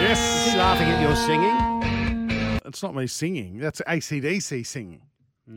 [0.02, 0.20] Yes.
[0.58, 2.60] Laughing at your singing?
[2.66, 3.60] It's not me singing.
[3.60, 5.02] That's ACDC singing.
[5.48, 5.52] I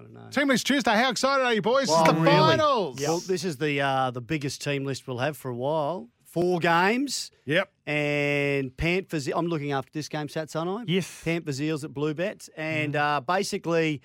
[0.00, 0.28] don't know.
[0.32, 0.96] Team List Tuesday.
[0.96, 1.86] How excited are you, boys?
[1.86, 2.36] Well, this is the really.
[2.36, 3.00] finals.
[3.00, 6.08] Well, this is the uh, the biggest team list we'll have for a while.
[6.30, 7.30] Four games.
[7.44, 7.70] Yep.
[7.86, 9.26] And Panthers.
[9.28, 10.84] I'm looking after this game, Sats, aren't I?
[10.86, 11.22] Yes.
[11.24, 12.48] Panthers Eels at Blue Bet.
[12.56, 14.00] And uh, basically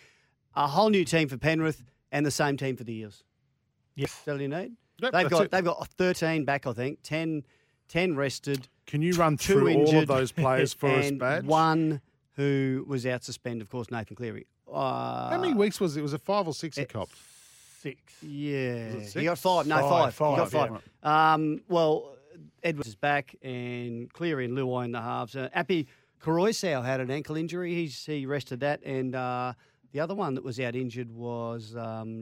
[0.55, 3.23] a whole new team for Penrith and the same team for the Eels.
[3.95, 4.11] Yes.
[4.11, 4.71] Is that all you need?
[5.01, 5.51] Yep, they've got it.
[5.51, 6.99] they've got 13 back, I think.
[7.03, 7.43] 10,
[7.89, 8.67] 10 rested.
[8.87, 11.43] Can you run two through all of those players for us, and Badge?
[11.45, 12.01] One
[12.33, 14.47] who was out suspended, of course, Nathan Cleary.
[14.71, 16.01] Uh, How many weeks was it?
[16.01, 17.15] Was it five or six he copped?
[17.81, 17.99] Six.
[18.23, 19.67] Yeah, it he got five.
[19.67, 20.31] No, Five, five.
[20.31, 21.35] He got five, five.
[21.35, 22.14] Um, well,
[22.65, 25.35] Edwards is back, and Cleary and Luai in the halves.
[25.35, 25.87] Uh, Api
[26.21, 27.75] Koroisau had an ankle injury.
[27.75, 29.53] He's he rested that, and uh,
[29.91, 32.19] the other one that was out injured was um,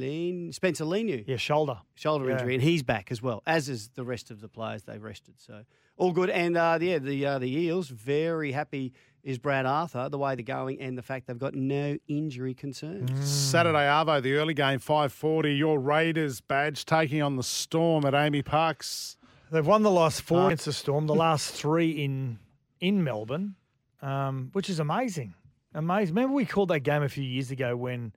[0.00, 1.78] Lean, Spencer Leniu, Yeah, shoulder.
[1.96, 2.34] shoulder Yeah.
[2.34, 5.34] injury, and he's back as well, as is the rest of the players they rested.
[5.38, 5.64] So
[5.96, 6.30] all good.
[6.30, 8.92] And uh, yeah, the uh, the Eels very happy
[9.24, 13.10] is Brad Arthur the way they're going, and the fact they've got no injury concerns.
[13.10, 13.24] Mm.
[13.24, 15.54] Saturday Arvo, the early game, five forty.
[15.56, 19.16] Your Raiders badge taking on the Storm at AAMI Parks.
[19.52, 22.38] They've won the last four Uh, against the Storm, the last three in
[22.80, 23.54] in Melbourne,
[24.00, 25.34] um, which is amazing.
[25.74, 26.14] Amazing.
[26.14, 28.12] Remember we called that game a few years ago when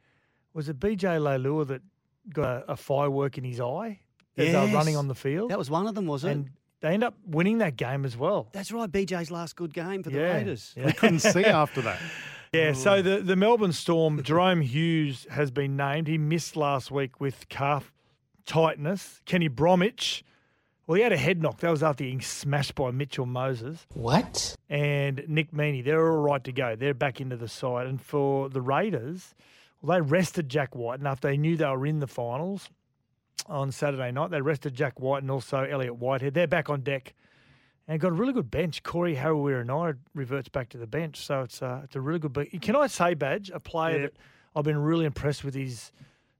[0.53, 1.81] was it BJ Leilua that
[2.33, 3.99] got a, a firework in his eye
[4.37, 6.31] as they were running on the field, That was one of them, was it?
[6.31, 6.49] and
[6.81, 8.49] they end up winning that game as well.
[8.51, 10.73] That's right, BJ's last good game for the Yeah, Raiders.
[10.75, 10.85] yeah.
[10.87, 11.99] We couldn't see after that.
[12.51, 16.07] Yeah, so the, the Melbourne Storm, Jahrome Hughes has been named.
[16.07, 17.93] He missed last week with calf
[18.45, 19.21] tightness.
[19.25, 20.23] Kenny Bromwich,
[20.87, 21.59] well, he had a head knock.
[21.59, 23.85] That was after getting smashed by Mitchell Moses.
[23.93, 24.55] What?
[24.69, 26.75] And Nick Meaney, they're all right to go.
[26.75, 27.87] They're back into the side.
[27.87, 29.33] And for the Raiders,
[29.81, 31.01] well, they rested Jack Wighton.
[31.01, 32.69] And after they knew they were in the finals
[33.47, 36.33] on Saturday night, they rested Jack Wighton and also Elliot Whitehead.
[36.33, 37.13] They're back on deck
[37.87, 38.83] and got a really good bench.
[38.83, 42.19] Corey Harawira and I reverts back to the bench, so it's uh, it's a really
[42.19, 42.33] good.
[42.33, 44.13] But can I say, Badge, a player that
[44.55, 45.91] I've been really impressed with his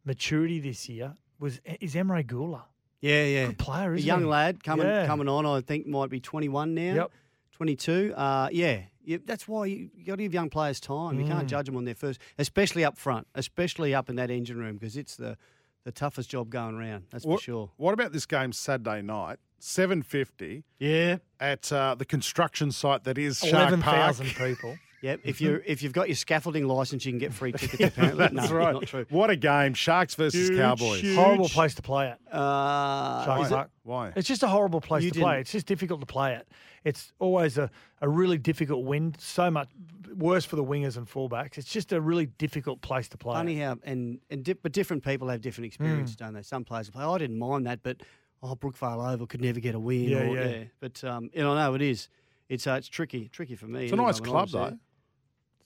[0.06, 2.64] maturity this year was is Emre Guler.
[3.02, 3.46] Yeah, yeah.
[3.48, 4.26] Good player, A isn't young he?
[4.26, 5.06] lad coming Yeah.
[5.06, 6.94] coming on, I think might be 21 now.
[6.96, 7.12] Yep.
[7.54, 8.14] 22.
[8.16, 8.82] Uh, yeah.
[9.06, 11.20] yeah, that's why you, you got to give young players time.
[11.20, 11.30] You Mm.
[11.30, 14.74] can't judge them on their first, especially up front, especially up in that engine room
[14.76, 15.38] because it's the,
[15.84, 17.06] the toughest job going around.
[17.12, 17.72] That's What, for sure.
[17.78, 19.40] what about this game Saturday night?
[19.58, 23.96] Seven fifty Yeah, at uh, the construction site that is Shark Eleven Park.
[23.96, 24.78] thousand people.
[25.06, 25.20] Yep.
[25.24, 27.80] If you if you've got your scaffolding license, you can get free tickets.
[27.96, 28.74] Apparently, That's no, right.
[28.74, 29.06] Not true.
[29.10, 29.76] What a game.
[29.76, 31.02] Sharks versus Huge, Cowboys.
[31.02, 31.16] huge.
[31.16, 32.20] Horrible place to play at.
[32.32, 33.70] Uh, Sharks is it- Park.
[33.84, 34.14] Why?
[34.16, 35.32] It's just a horrible place You to play.
[35.34, 36.48] didn't- It's just difficult to play it.
[36.84, 37.70] It's always a,
[38.02, 39.18] a really difficult wind.
[39.20, 39.70] So much
[40.16, 41.58] worse for the wingers and fullbacks.
[41.60, 43.36] It's just a really difficult place to play.
[43.36, 46.20] Funny how and and di- but different people have different experiences, Mm.
[46.20, 46.42] don't they?
[46.42, 47.04] Some players play.
[47.04, 47.98] I didn't mind that, but
[48.42, 50.10] oh, Brookvale Oval could never get a win.
[50.10, 50.64] Yeah, or, yeah.
[50.80, 52.10] But um, you know, no, it is.
[52.50, 53.86] It's uh, it's tricky, tricky for me.
[53.86, 54.66] It's a nice club, though.
[54.66, 54.78] there.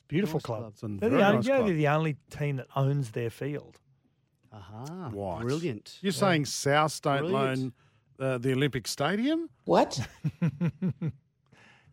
[0.10, 0.13] Though.
[0.15, 0.76] Beautiful Nice club.
[0.78, 1.00] club.
[1.00, 1.67] They're, very the only, nice you know, club.
[1.67, 3.80] they're the only team that owns their field.
[4.52, 5.41] Aha, What?
[5.41, 5.98] brilliant.
[6.02, 7.74] You're saying South don't Brilliant.
[8.19, 9.50] loan uh, the Olympic Stadium?
[9.65, 10.00] What?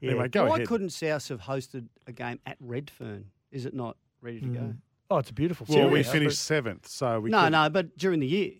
[0.00, 0.11] Yeah.
[0.11, 0.68] Anyway, go Why ahead.
[0.68, 3.24] couldn't South have hosted a game at Redfern?
[3.50, 4.61] Is it not ready to go?
[4.61, 4.76] Mm.
[5.11, 5.92] Oh, it's a beautiful Well, field.
[5.92, 8.52] we yeah, finished seventh, so we no, could- no, but during the year,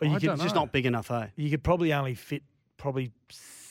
[0.00, 0.62] but you I could, don't it's just know.
[0.62, 1.28] not big enough, eh?
[1.36, 2.42] you could probably only fit
[2.78, 3.12] probably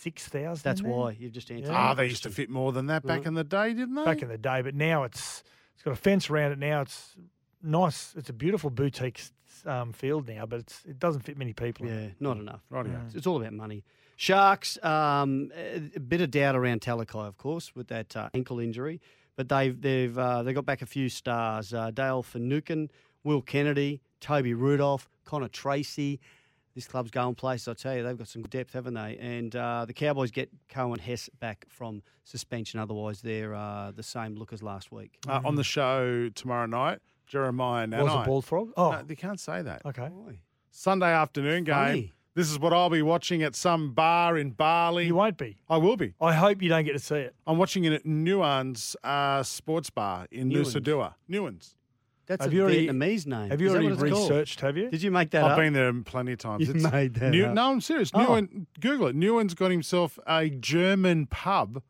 [0.01, 0.63] six thousand.
[0.63, 1.71] That's why you've just answered.
[1.71, 1.77] Yeah.
[1.77, 4.05] Ah, they used to fit more than that back in the day, didn't they?
[4.05, 5.43] back in the day, but now it's
[5.75, 6.59] it's got a fence around it.
[6.59, 7.15] Now it's
[7.61, 8.13] nice.
[8.15, 9.21] It's a beautiful boutique
[9.65, 11.85] um, field now, but it's, it doesn't fit many people.
[11.85, 12.61] Yeah, not enough.
[12.71, 13.05] Rightio.
[13.05, 13.83] It's, it's all about money.
[14.15, 18.59] Sharks, um, a, a bit of doubt around Talakai, of course, with that uh, ankle
[18.59, 19.01] injury,
[19.35, 22.89] but they've they've uh, they got back a few stars: uh, Dale Finucane,
[23.23, 26.19] Will Kennedy, Toby Rudolph, Connor Tracey.
[26.75, 28.03] This club's going places, I tell you.
[28.03, 29.17] They've got some depth, haven't they?
[29.19, 32.79] And uh, the Cowboys get Coen Hess back from suspension.
[32.79, 35.17] Otherwise, they're uh, the same look as last week.
[35.27, 38.23] Uh, on the show tomorrow night, Jeremiah and Was I.
[38.23, 38.71] a bald frog?
[38.77, 39.81] Oh, No, you can't say that.
[39.85, 40.09] okay.
[40.71, 41.73] Sunday afternoon game.
[41.75, 42.13] Funny.
[42.33, 45.07] This is what I'll be watching at some bar in Bali.
[45.07, 45.57] You won't be.
[45.69, 46.13] I will be.
[46.21, 47.35] I hope you don't get to see it.
[47.45, 50.73] I'm watching it at Nuan's uh, Sports Bar in Nuan's?
[50.73, 51.15] Nusa Dua.
[52.21, 52.27] Nuan's.
[52.27, 53.49] That's Have a you already- Vietnamese name.
[53.49, 54.29] Have you Is that already what it's called?
[54.31, 54.61] researched?
[54.61, 54.89] Have you?
[54.89, 55.57] Did you make that I've up?
[55.57, 56.67] been there plenty of times.
[56.67, 57.53] You made that New- up.
[57.53, 58.11] No, I'm serious.
[58.13, 58.19] Oh.
[58.19, 59.15] Newen, Google it.
[59.15, 61.81] Newen's got himself a German pub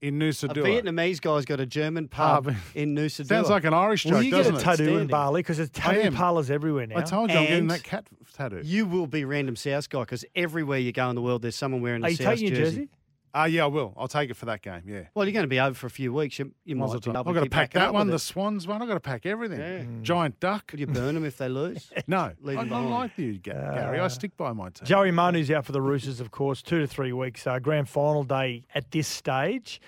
[0.00, 0.64] in Nusa A Dua.
[0.64, 2.54] Vietnamese guy's got a German pub Pub.
[2.76, 3.24] in Nusa Dua.
[3.26, 4.62] Sounds like an Irish Will joke, you get doesn't a it?
[4.62, 5.08] tattoo in Outstanding.
[5.08, 5.40] Bali?
[5.40, 6.14] Because there's I tattoo am.
[6.14, 6.98] parlours everywhere now.
[6.98, 8.60] I told you I'm getting And- that cat tattoo.
[8.62, 11.80] You will be random South guy because everywhere you go in the world, there's someone
[11.82, 12.88] wearing a Are you South taking your jersey?
[13.34, 13.92] Ah, yeah, I will.
[13.96, 14.82] I'll take it for that game.
[14.86, 15.02] Yeah.
[15.14, 16.38] Well, you're going to be over for a few weeks.
[16.38, 18.18] You, you might I've be able got to to pack that one, the.
[18.18, 18.80] Swans one.
[18.80, 19.60] I've got to pack everything.
[19.60, 19.84] Yeah.
[20.02, 20.66] Giant duck.
[20.66, 21.90] Could you burn them if they lose?
[22.06, 24.00] No, Leave I, them I like you, Ga- Gary.
[24.00, 24.86] I stick by my team.
[24.86, 27.46] Joey Manu's out for the Roosters, of course, two to three weeks.
[27.46, 29.80] Uh, grand final day at this stage,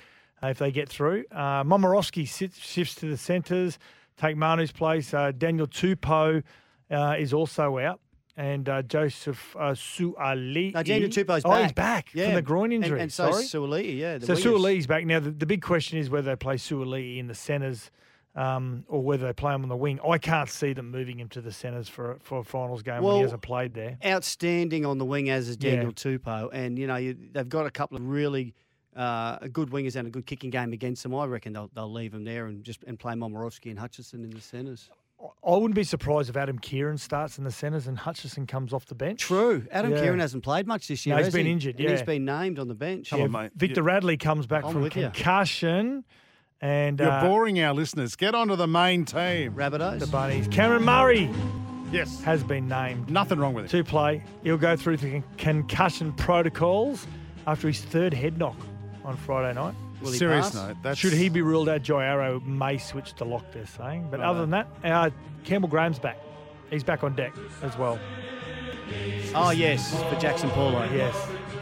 [0.43, 1.25] uh, if they get through.
[1.33, 3.79] Uh, Momorowski sits, shifts to the centres,
[4.19, 5.15] take Manu's place.
[5.15, 6.43] Uh, Daniel Tupou
[6.91, 8.01] uh, is also out.
[8.41, 10.73] And uh, Joseph uh, Suaalii.
[10.73, 11.63] No, Daniel Tupou's oh, back.
[11.63, 12.25] he's back Yeah.
[12.27, 12.99] from the groin injury.
[13.01, 13.45] And, so sorry.
[13.45, 14.17] Suoliti, yeah.
[14.17, 14.35] The So.
[14.35, 15.05] Suaalii's back.
[15.05, 17.91] Now, the, the big question is whether they play Suoli in the centres
[18.35, 20.01] um, or whether they play him on the wing.
[20.09, 23.17] I can't see them moving him to the centres for, for a finals game when
[23.17, 23.99] he hasn't played there.
[24.03, 25.73] Outstanding on the wing as is Yeah.
[25.73, 26.49] Daniel Tupou.
[26.51, 28.55] And, you know, you, they've got a couple of really
[28.97, 31.15] uh, good wingers and a good kicking game against them.
[31.15, 34.31] I reckon they'll, they'll leave him there and just and play Momorowski and Hutchison in
[34.31, 34.89] the centres.
[35.47, 38.87] I wouldn't be surprised if Adam Keighran starts in the centres and Hutchison comes off
[38.87, 39.21] the bench.
[39.21, 39.67] True.
[39.71, 39.99] Adam Yeah.
[39.99, 41.15] Keighran hasn't played much this year.
[41.15, 41.53] No, he's has been he?
[41.53, 42.05] injured, And he's yeah.
[42.05, 43.11] been named on the bench.
[43.11, 43.51] Come on, mate.
[43.55, 45.03] Victor Radley comes back I'm from with you.
[45.05, 46.05] concussion.
[46.63, 48.17] And You're uh, boring our listeners.
[48.17, 49.55] Get onto the main team.
[49.55, 49.99] Rabbitohs.
[50.01, 50.47] the Bunnies.
[50.49, 51.31] Cameron Murray
[51.93, 52.21] Yes.
[52.23, 53.71] has been named Nothing wrong with it.
[53.71, 54.23] to play.
[54.43, 57.07] He'll go through the concussion protocols
[57.47, 58.57] after his third head knock
[59.05, 59.75] on Friday night.
[60.01, 60.55] Will he Serious pass?
[60.55, 60.77] note.
[60.83, 64.09] That's Should he be ruled out, Jai Arrow may switch to lock, they're saying.
[64.11, 65.11] But other than that, uh,
[65.45, 66.19] Campbell Graham's back.
[66.71, 67.99] He's back on deck as well.
[69.35, 70.89] Oh, yes, for Jaxson Paulo.
[70.93, 71.15] Yes.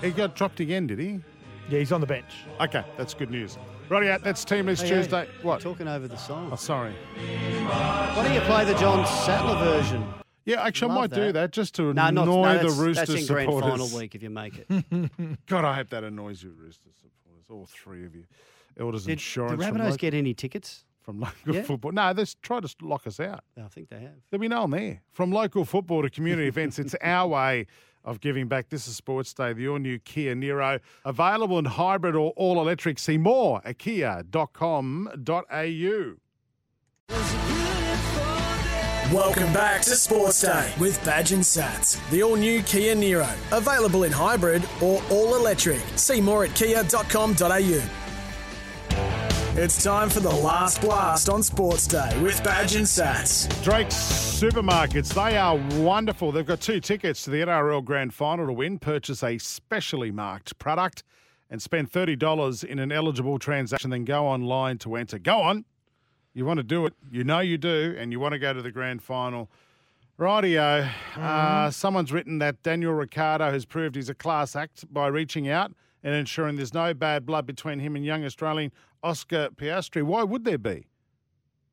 [0.02, 1.20] He got dropped again, did he?
[1.68, 2.44] Yeah, he's on the bench.
[2.60, 3.58] Okay, that's good news.
[3.88, 4.22] Righty out.
[4.22, 5.28] That's Team List Hey, hey, Tuesday.
[5.42, 5.60] What?
[5.60, 6.50] Talking over the song.
[6.52, 6.92] Oh, sorry.
[7.16, 10.06] Why don't you play the John Sattler version?
[10.44, 11.32] Yeah, actually, I Love might do that.
[11.34, 14.14] that just to No, not annoy no, the that's, Roosters That's in grand final week
[14.14, 14.66] if you make it.
[15.46, 17.17] God, I hope that annoys you, Roosters supporters.
[17.50, 18.24] All three of you.
[18.78, 19.58] Elders Did, Insurance.
[19.60, 20.84] did from Rabbitohs local, get any tickets?
[21.00, 21.62] from local Yeah.
[21.62, 21.90] football.
[21.92, 23.42] No, they try to lock us out.
[23.56, 24.12] I think they have.
[24.30, 25.00] There'll be no one there.
[25.10, 27.66] From local football to community events, it's our way
[28.04, 28.68] of giving back.
[28.68, 30.80] This is Sports Day, the all new Kia Niro.
[31.06, 32.98] Available in hybrid or all electric.
[32.98, 35.18] See more at kia.com.au.
[39.12, 41.98] Welcome back to Sports Day with Badge and Sats.
[42.10, 43.26] The all new Kia Niro.
[43.56, 45.80] Available in hybrid or all electric.
[45.96, 47.82] See more at kia.com.au.
[49.56, 53.48] It's time for the last blast on Sports Day with Badge and Sats.
[53.64, 56.30] Drake's Supermarkets, they are wonderful.
[56.30, 58.78] They've got two tickets to the NRL Grand Final to win.
[58.78, 61.02] Purchase a specially marked product
[61.48, 65.18] and spend $30 in an eligible transaction, then go online to enter.
[65.18, 65.64] Go on.
[66.38, 66.94] You want to do it.
[67.10, 69.50] You know you do, and you want to go to the grand final.
[70.20, 70.88] Rightio.
[71.16, 75.72] Uh, someone's written that Daniel Ricciardo has proved he's a class act by reaching out
[76.04, 78.70] and ensuring there's no bad blood between him and young Australian
[79.02, 80.04] Oscar Piastri.
[80.04, 80.86] Why would there be?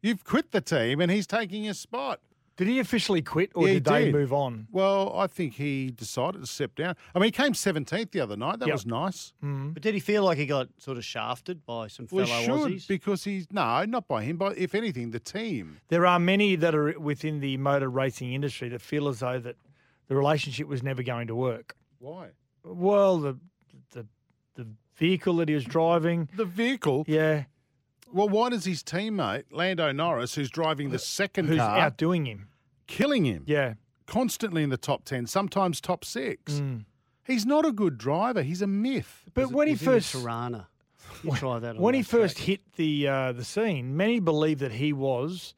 [0.02, 2.20] You've quit the team and he's taking his spot.
[2.58, 4.14] Did he officially quit or Yeah, he did they did.
[4.14, 4.68] move on?
[4.72, 6.96] Well, I think he decided to step down.
[7.14, 8.60] I mean, he came 17th the other night.
[8.60, 8.74] That Yep.
[8.76, 9.34] was nice.
[9.44, 9.74] Mm.
[9.74, 12.46] But did he feel like he got sort of shafted by some fellow Well, he
[12.46, 12.88] should Aussies?
[12.88, 15.80] because he's no, not by him, but if anything, the team.
[15.90, 19.58] There are many that are within the motor racing industry that feel as though that
[20.08, 21.76] the relationship was never going to work.
[22.00, 22.30] Why?
[22.64, 23.38] Well, the
[23.92, 24.08] the
[24.56, 27.04] the vehicle that he was driving, The vehicle.
[27.08, 27.44] yeah,
[28.14, 32.48] Well, why does his teammate Lando Norris, who's driving the second who's car, outdoing him?
[32.88, 33.44] killing him?
[33.48, 33.74] Yeah,
[34.06, 36.54] constantly in the top 10, sometimes top six.
[36.54, 36.86] Mm.
[37.26, 38.44] He's not a good driver.
[38.44, 39.24] He's a myth.
[39.34, 40.68] but when he He's first Tirana.
[41.36, 44.74] Try that on when he that first hit the uh, the scene, many believed that
[44.74, 45.54] he was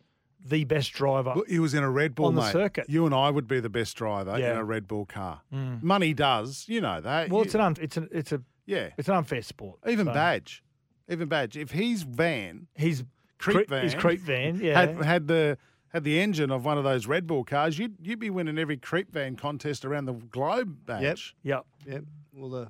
[0.45, 1.33] the best driver.
[1.35, 2.51] Well, He was in a Red Bull, On the mate.
[2.53, 2.85] circuit.
[2.89, 5.41] You and I would be the best driver in a Red Bull car.
[5.53, 5.81] Mm.
[5.83, 7.29] Money does, you know that.
[7.29, 8.89] Well, You- it's an un, it's a it's a yeah.
[8.97, 9.79] it's an unfair sport.
[9.87, 10.63] Even So badge,
[11.09, 11.57] even badge.
[11.57, 13.03] If his van, He's
[13.37, 14.79] creep cre- van, His creep van, yeah.
[14.79, 15.57] had, had the
[15.93, 18.77] had the engine of one of those Red Bull cars, you'd you'd be winning every
[18.77, 20.77] creep van contest around the globe.
[20.85, 21.35] Badge.
[21.43, 21.65] yep.
[21.85, 21.93] Yep.
[21.93, 22.03] Yep.
[22.35, 22.67] Well, the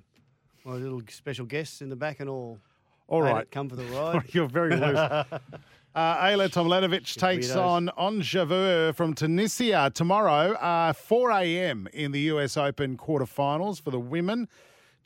[0.66, 2.60] my little special guests in the back and all.
[3.10, 3.42] All made right.
[3.44, 4.24] it Come for the ride.
[4.34, 5.26] You're very loose.
[5.96, 7.66] Uh, Ajla Tomljanovic takes weirdos.
[7.66, 11.88] on Ons Jabeur from Tunisia tomorrow, uh, 4 a.m.
[11.92, 14.48] in the US Open quarterfinals for the women.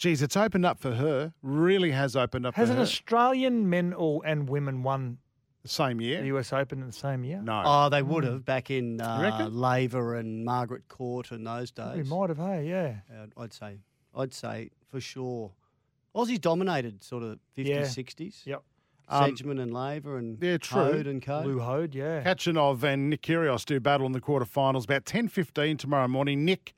[0.01, 1.31] Geez, it's opened up for her.
[1.43, 2.81] Really has opened up Has for an her.
[2.83, 5.19] Australian men or and women won
[5.61, 6.21] the same year.
[6.21, 6.35] the?
[6.37, 7.39] US Open in the same year?
[7.39, 7.61] No.
[7.63, 9.53] Oh, they would have back in uh, reckon?
[9.53, 11.91] Laver and Margaret Court in those days.
[11.97, 12.09] We days.
[12.09, 12.95] might have, hey, yeah.
[13.15, 13.77] Uh, I'd say,
[14.15, 15.51] I'd say for sure.
[16.15, 17.81] Aussies dominated sort of 50s, Yeah.
[17.83, 18.45] 60s.
[18.47, 18.63] Yep.
[19.07, 20.81] Um, Sedgman and Laver and yeah, true.
[20.81, 21.41] Hoad and Co.
[21.41, 22.23] Lew Hoad, yeah.
[22.23, 26.43] Khachanov and Nick Kyrgios do battle in the quarterfinals about 10.15 tomorrow morning.
[26.43, 26.73] Nick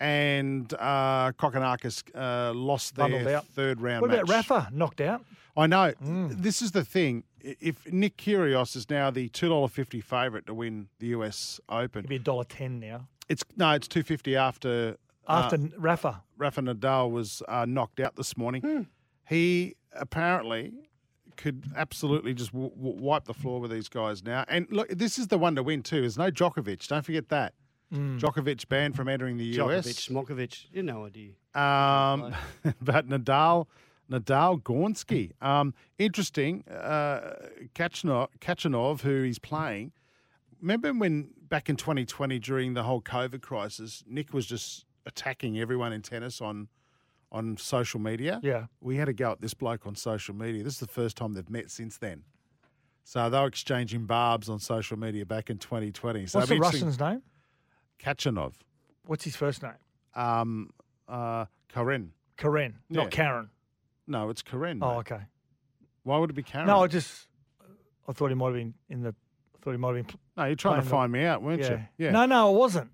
[0.00, 3.46] and uh, Kokkinakis uh, lost their out.
[3.46, 4.36] third round What about match.
[4.50, 4.68] Rafa?
[4.72, 5.24] Knocked out?
[5.56, 5.92] I know.
[6.04, 6.42] Mm.
[6.42, 7.24] This is the thing.
[7.40, 12.00] If Nick Kyrgios is now the two dollar fifty favourite to win the US Open,
[12.00, 13.06] It'd be a dollar ten now.
[13.28, 14.96] it's no, it's two fifty after
[15.28, 16.22] After uh, Rafa.
[16.38, 18.62] Rafa Nadal was uh, knocked out this morning.
[18.62, 18.80] Hmm.
[19.28, 20.72] He apparently
[21.36, 24.44] could absolutely just w- w- wipe the floor with these guys now.
[24.48, 26.00] And look, this is the one to win too.
[26.00, 26.86] There's no Djokovic.
[26.88, 27.54] Don't forget that.
[27.92, 28.18] Mm.
[28.18, 29.86] Djokovic banned from entering the US.
[29.86, 30.10] Djokovic.
[30.10, 31.32] Smokovic, you no idea.
[31.54, 32.34] Um,
[32.80, 33.66] but Nadal,
[34.10, 35.32] Nadal Gornsky.
[35.42, 36.64] Um, interesting.
[36.68, 37.34] Uh,
[37.74, 39.92] Khachanov, Khachanov, who he's playing.
[40.60, 45.92] Remember when back in 2020 during the whole COVID crisis, Nick was just attacking everyone
[45.92, 46.68] in tennis on
[47.30, 48.40] on social media.
[48.42, 48.66] Yeah.
[48.80, 50.62] We had to go at this bloke on social media.
[50.62, 52.22] This is the first time they've met since then.
[53.02, 56.26] So they were exchanging barbs on social media back in 2020.
[56.26, 57.22] So What's the Russian's name?
[58.04, 58.54] Khachanov.
[59.06, 59.72] What's his first name?
[60.14, 60.70] Um,
[61.08, 62.12] uh, Karen.
[62.36, 63.02] Karen, Yeah.
[63.02, 63.50] not Karen.
[64.06, 64.80] No, it's Karen.
[64.82, 64.96] Oh, mate.
[64.98, 65.20] okay.
[66.02, 66.66] Why would it be Karen?
[66.66, 67.28] No, I just
[68.08, 69.10] I thought he might have been in the.
[69.54, 70.18] I thought he might have been.
[70.36, 71.70] No, you're trying to playing the- find me out, weren't yeah.
[71.98, 72.06] you?
[72.06, 72.10] Yeah.
[72.10, 72.90] No, no, I wasn't.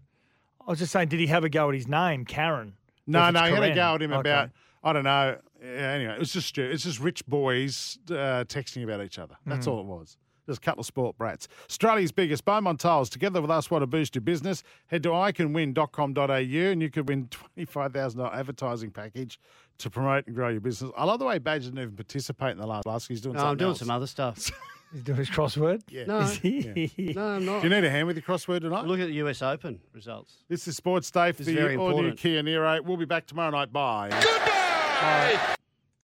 [0.67, 2.75] I was just saying, did he have a go at his name, Karen?
[3.07, 3.41] no, if no.
[3.41, 3.75] it's had a Karen?
[3.75, 4.21] go at him Okay.
[4.31, 4.51] about.
[4.85, 5.39] I don't know.
[5.63, 9.37] Yeah, anyway, it was just stu- it's just rich boys uh, texting about each other.
[9.45, 9.71] That's Mm.
[9.73, 10.17] all it was.
[10.51, 11.47] Just a couple of sport brats.
[11.69, 13.09] Australia's biggest Beaumont Tiles.
[13.09, 14.65] Together with us, want to boost your business.
[14.89, 19.39] Head to iCanWin.com.au and you could win $25,000 advertising package
[19.79, 20.91] to promote and grow your business.
[20.97, 23.09] I love the way Badger didn't even participate in the last ask.
[23.09, 23.79] He's doing No, I'm doing else.
[23.79, 24.51] some other stuff.
[24.93, 25.83] He's doing his crossword.
[25.89, 26.07] Yeah.
[26.07, 27.13] No, Is he?
[27.15, 27.63] no, I'm not.
[27.63, 28.87] Do you need a hand with your crossword tonight?
[28.87, 30.35] Look at the US Open results.
[30.49, 32.19] This is Sports Day for It's the very all-new important.
[32.19, 32.85] Kia Niro.
[32.85, 33.73] We'll be back tomorrow night.
[33.73, 34.11] Bye.